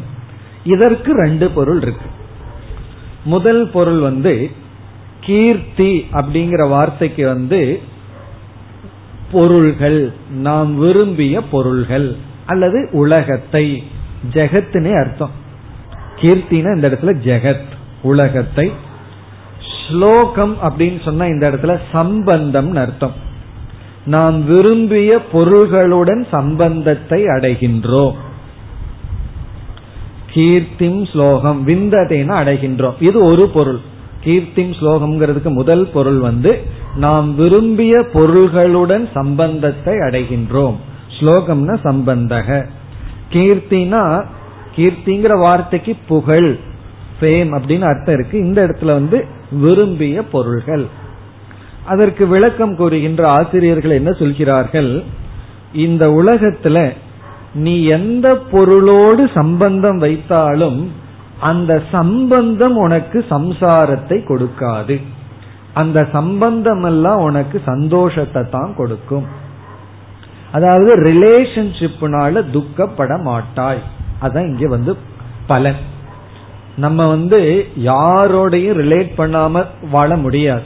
[0.64, 2.06] இதற்கு ரெண்டு பொருள் இருக்கு.
[3.24, 4.50] முதல் பொருள் வந்து
[5.20, 7.80] கீர்த்தி அப்படிங்கிற வார்த்தைக்கு வந்து
[9.32, 10.12] பொருள்கள்.
[10.30, 12.16] நாம் விரும்பிய பொருள்கள்
[12.46, 13.82] அல்லது உலகத்தை.
[14.32, 15.30] ஜெகத்துனே அர்த்தம்.
[16.16, 18.72] கீர்த்தினா இந்த இடத்துல ஜெகத் உலகத்தை.
[19.88, 23.12] ஸ்லோகம் அப்படின்னு சொன்னா இந்த இடத்துல சம்பந்தம் அர்த்தம்.
[24.06, 28.14] நாம் விரும்பிய பொருள்களுடன் சம்பந்தத்தை அடைகின்றோம்.
[30.34, 32.94] கீர்த்திம் ஸ்லோகம் விந்ததைனா அடைகின்றோம்.
[33.00, 33.80] இது ஒரு பொருள்.
[34.24, 36.62] கீர்த்திம் ஸ்லோகம்ங்கிறதுக்கு முதல் பொருள் வந்து
[36.96, 40.76] நாம் விரும்பிய பொருள்களுடன் சம்பந்தத்தை அடைகின்றோம்.
[41.20, 42.66] ஸ்லோகம்னா சம்பந்தக.
[43.32, 44.24] கீர்த்தினா
[44.76, 46.58] கீர்த்திங்கிற வார்த்தைக்கு புகழ்
[47.20, 48.38] ஃபேம் அப்படின்னு அர்த்தம் இருக்கு.
[48.38, 50.86] இந்த இடத்துல வந்து விரும்பிய பொருள்கள்.
[51.86, 55.02] அதற்கு விளக்கம் கூறுகின்ற ஆசிரியர்கள் என்ன சொல்கிறார்கள்?
[55.72, 56.90] இந்த உலகத்துல
[57.54, 60.86] நீ எந்த பொருளோடு சம்பந்தம் வைத்தாலும்
[61.40, 65.00] அந்த சம்பந்தம் உனக்கு சம்சாரத்தை கொடுக்காது.
[65.74, 69.26] அந்த சம்பந்தம் எல்லாம் உனக்கு சந்தோஷத்தை தான் கொடுக்கும்.
[70.52, 73.82] அதாவது ரிலேஷன்ஷிப்னால துக்கப்பட மாட்டாய்.
[74.22, 74.96] அதான் இங்க வந்து
[75.46, 75.80] பலன்.
[76.76, 80.62] நம்ம வந்து யாரோடையும் ரிலேட் பண்ணாம வாழ முடியாது.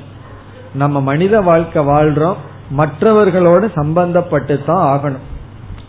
[0.74, 2.36] நம்ம மனித வாழ்க்கை வாழ்றோம்.
[2.76, 5.24] மற்றவர்களோட சம்பந்தப்பட்டு தான் ஆகணும்.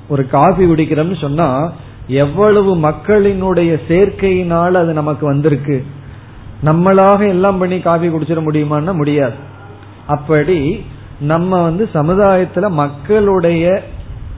[0.07, 1.71] ஒரு காஃபி குடிக்கிறோம்னு சொன்னா
[2.08, 5.86] எவ்வளவு மக்களினுடைய சேர்க்கையினால் அது நமக்கு வந்திருக்கு.
[6.66, 9.34] நம்மளாக எல்லாம் பண்ணி காஃபி குடிச்சிட முடியுமான்னா முடியாது.
[10.08, 10.86] அப்படி
[11.20, 13.84] நம்ம வந்து சமுதாயத்துல மக்களுடைய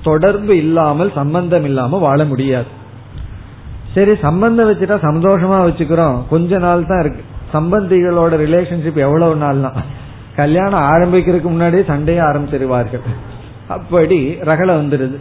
[0.04, 2.66] தொடர்பு இல்லாமல் சம்பந்தம் இல்லாம வாழ முடியாது.
[3.94, 6.28] சரி சம்பந்தம் வச்சுட்டா சந்தோஷமா வச்சுக்கிறோம்.
[6.30, 7.24] கொஞ்ச நாள் தான் இருக்கு.
[7.54, 9.72] சம்பந்திகளோட ரிலேஷன்ஷிப் எவ்வளவு நாள்னா?
[10.36, 13.02] கல்யாணம் ஆரம்பிக்கிறதுக்கு முன்னாடியே சண்டையை ஆரம்பிச்சிருவார்கள்.
[13.68, 15.18] அப்படி ரகலை வந்துடுது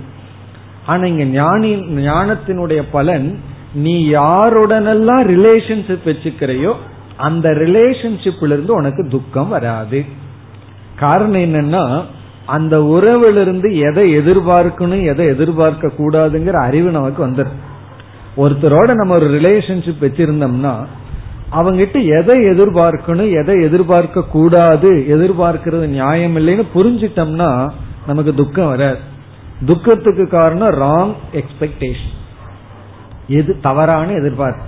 [0.87, 1.77] ஆனா இங்க ஞானி
[2.09, 3.41] ஞானத்தினுடைய பலன்
[3.75, 6.73] நீ யாருடனெல்லாம் ரிலேஷன்ஷிப் வச்சுக்கிறையோ
[7.17, 10.05] அந்த ரிலேஷன்ஷிப்ல இருந்து உனக்கு துக்கம் வராது.
[10.97, 12.03] காரணம் என்னன்னா
[12.47, 17.57] அந்த உறவிலிருந்து எதை எதிர்பார்க்கணும் எதை எதிர்பார்க்க கூடாதுங்கிற அறிவு நமக்கு வந்துடும்
[18.37, 20.75] ஒருத்தரோட நம்ம ஒரு ரிலேஷன்ஷிப் வச்சிருந்தோம்னா
[21.53, 27.71] அவங்கிட்ட எதை எதிர்பார்க்கணும் எதை எதிர்பார்க்க கூடாது எதிர்பார்க்கறது நியாயம் இல்லைன்னு புரிஞ்சிட்டோம்னா
[28.07, 28.99] நமக்கு துக்கம் வராது.
[29.65, 32.15] துக்கத்துக்கு காரணம் ராங் எக்ஸ்பெக்டேஷன்
[33.29, 34.65] எது தவறான எதிர்பார்ப்பு.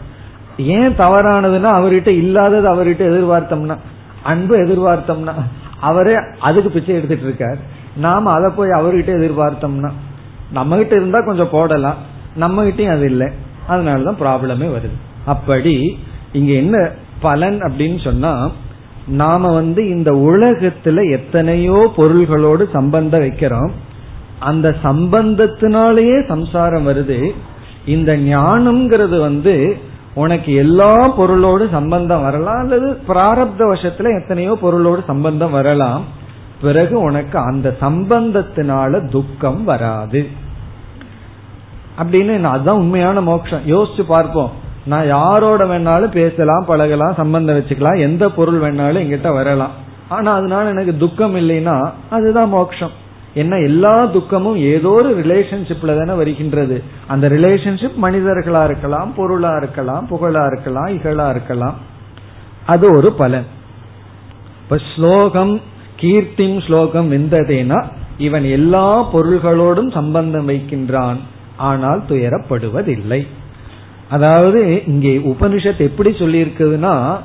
[0.58, 3.76] ஏன் தவறானதுன்னா அவர்கிட்ட இல்லாதது அவர்கிட்ட எதிர்பார்த்தோம்னா
[4.22, 5.34] அன்பு எதிர்பார்த்தோம்னா
[5.80, 7.58] அவரே அதுக்கு பிச்சை எடுத்துட்டு இருக்கார்.
[7.96, 9.90] நாம அதை போய் அவர்கிட்ட எதிர்பார்த்தோம்னா
[10.52, 11.96] நம்ம கிட்ட இருந்தா கொஞ்சம் போடலாம்
[12.36, 13.28] நம்ம கிட்டயும் அது இல்லை.
[13.68, 14.96] அதனாலதான் ப்ராப்ளமே வருது.
[15.24, 15.98] அப்படி
[16.32, 18.50] இங்க என்ன பலன் அப்படின்னு சொன்னா
[19.06, 23.70] நாம வந்து இந்த உலகத்துல எத்தனையோ பொருள்களோடு சம்பந்தம் வைக்கிறோம்.
[24.38, 27.30] அந்த சம்பந்தத்தினாலேயே சம்சாரம் வருது.
[27.86, 29.76] இந்த ஞானம்ங்கிறது வந்து
[30.14, 32.54] உனக்கு எல்லா பொருளோடு சம்பந்தம் வரலாம்.
[32.54, 36.04] அல்லது பிராரப்த வசத்துல எத்தனையோ பொருளோடு சம்பந்தம் வரலாம்.
[36.62, 40.26] பிறகு உனக்கு அந்த சம்பந்தத்தினால துக்கம் வராது.
[41.98, 43.60] அப்படின்னு அதுதான் உண்மையான மோட்சம்.
[43.66, 44.50] யோசிச்சு பார்ப்போம்.
[44.84, 47.98] நான் யாரோட வேணாலும் பேசலாம் பழகலாம் சம்பந்தம் வச்சுக்கலாம்.
[47.98, 49.70] எந்த பொருள் வேணாலும் எங்கிட்ட வரலாம்.
[50.08, 53.06] ஆனா அதனால எனக்கு துக்கம் இல்லைன்னா அதுதான் மோட்சம்.
[53.34, 56.82] என்ன எல்லா துக்கமும் ஏதோ ஒரு ரிலேஷன்ஷிப்ல தானே வருகின்றது.
[57.06, 61.74] அந்த ரிலேஷன்ஷிப் மனிதர்களா இருக்கலாம் பொருளா இருக்கலாம் புகழா இருக்கலாம் இகழா இருக்கலாம்.
[62.66, 63.46] அது ஒரு பலன்.
[64.62, 65.60] இப்ப ஸ்லோகம்
[66.00, 67.84] கீர்த்திம் ஸ்லோகம் வெந்ததேனா
[68.18, 71.16] இவன் எல்லா பொருள்களோடும் சம்பந்தம் வைக்கின்றான்
[71.56, 73.26] ஆனால் துயரப்படுவதில்லை.
[74.08, 77.16] அதாவது இங்கே உபனிஷத் எப்படி சொல்லியிருக்குதுன்னா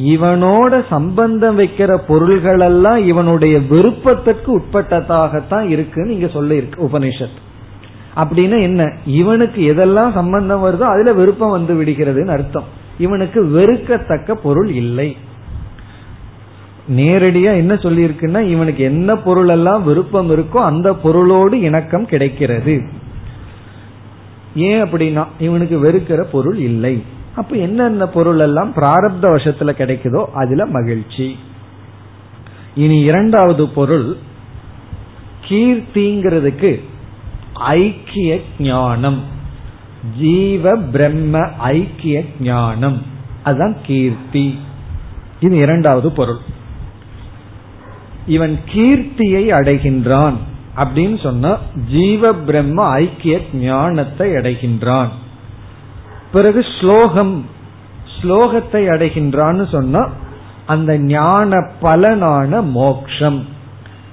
[0.00, 7.40] இவனோட சம்பந்தம் வைக்கிற பொருள்கள் எல்லாம் இவனுடைய விருப்பத்திற்கு உட்பட்டதாகத்தான் இருக்குன்னு இங்க சொல்லி இருக்கு உபனிஷத்.
[8.16, 8.92] அப்படின்னு என்ன?
[9.06, 12.64] இவனுக்கு எதெல்லாம் சம்பந்தம் வருதோ அதுல விருப்பம் வந்து விடுகிறதுன்னு அர்த்தம்.
[12.98, 15.16] இவனுக்கு வெறுக்கத்தக்க பொருள் இல்லை.
[16.96, 22.82] நேரடியா என்ன சொல்லியிருக்குன்னா இவனுக்கு என்ன பொருள் எல்லாம் விருப்பம் இருக்கோ அந்த பொருளோடு இணக்கம் கிடைக்கிறது.
[24.54, 27.02] ஏன் அப்படின்னா இவனுக்கு வெறுக்கிற பொருள் இல்லை.
[27.36, 31.38] அப்ப என்னென்ன பொருள் எல்லாம் பிராரப்த வருஷத்துல கிடைக்குதோ அதுல மகிழ்ச்சி.
[32.74, 34.16] இனி இரண்டாவது பொருள்
[35.48, 36.80] கீர்த்திங்கிறதுக்கு
[37.54, 39.22] ஐக்கிய ஞானம்.
[40.18, 43.02] ஜீவ பிரம்ம ஐக்கிய ஞானம்.
[43.42, 44.58] அதுதான் கீர்த்தி.
[45.40, 46.38] இது இரண்டாவது பொருள்.
[48.26, 50.34] இவன் கீர்த்தியை அடைகின்றான்
[50.76, 51.58] அப்படின்னு சொன்னா
[51.90, 55.08] ஜீவ பிரம்ம ஐக்கிய ஞானத்தை அடைகின்றான்.
[56.32, 57.46] பிறகு ஸ்லோகம்
[58.16, 60.10] ஸ்லோகத்தை அடைகின்றான்னு சொன்னா
[60.66, 63.46] அந்த ஞான பலனான மோக்ஷம்.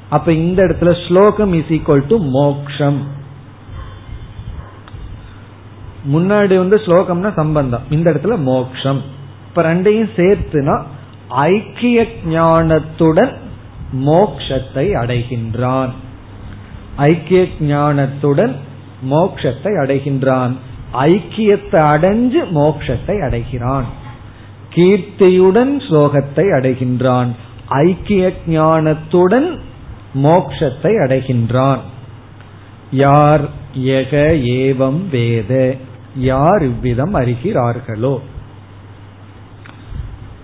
[0.09, 3.07] அப்ப இந்த இடத்துல ஸ்லோகம் இஸ் ஈக்வல் டு மோக்ஷம்.
[6.13, 7.82] முன்னாடி வந்து ஸ்லோகம்னா சம்பந்தம்.
[7.89, 9.01] இந்த இடத்துல மோக்ஷம்.
[9.47, 10.84] இப்ப ரெண்டையும் சேர்த்துனா
[11.28, 13.34] ஐக்கிய ஞானத்துடன்
[13.95, 15.89] மோக்ஷத்தை அடைகின்றான்.
[16.95, 18.55] ஐக்கிய ஞானத்துடன்
[19.09, 20.55] மோக்ஷத்தை அடைகின்றான்.
[20.93, 23.85] ஐக்கியத்தை அடைஞ்சு மோக்ஷத்தை அடைகிறான்.
[24.75, 27.35] கீர்த்தியுடன் ஸ்லோகத்தை அடைகின்றான்.
[27.67, 29.59] ஐக்கிய ஞானத்துடன்
[30.15, 31.79] மோக்ஷத்தை அடைகின்றான்.
[32.91, 35.75] யார் எக ஏவம் வேத?
[36.17, 38.19] யார் இவ்விதம் அறிகிறார்களோ?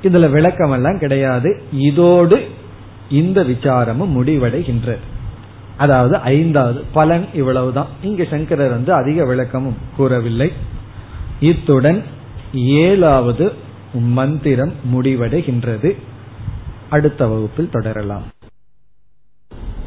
[0.03, 1.63] இதுல விளக்கம் எல்லாம் கிடையாது.
[1.71, 2.47] இதோடு
[3.09, 4.99] இந்த விசாரமும் முடிவடைகின்றது.
[5.77, 7.87] அதாவது ஐந்தாவது பலன் இவ்வளவுதான்.
[8.03, 10.51] இங்கு சங்கரர் வந்து அதிக விளக்கமும் கூறவில்லை.
[11.39, 12.03] இத்துடன்
[12.53, 13.53] ஏழாவது
[13.93, 15.95] மந்திரம் முடிவடைகின்றது.
[16.89, 18.23] அடுத்த வகுப்பில் தொடரலாம்.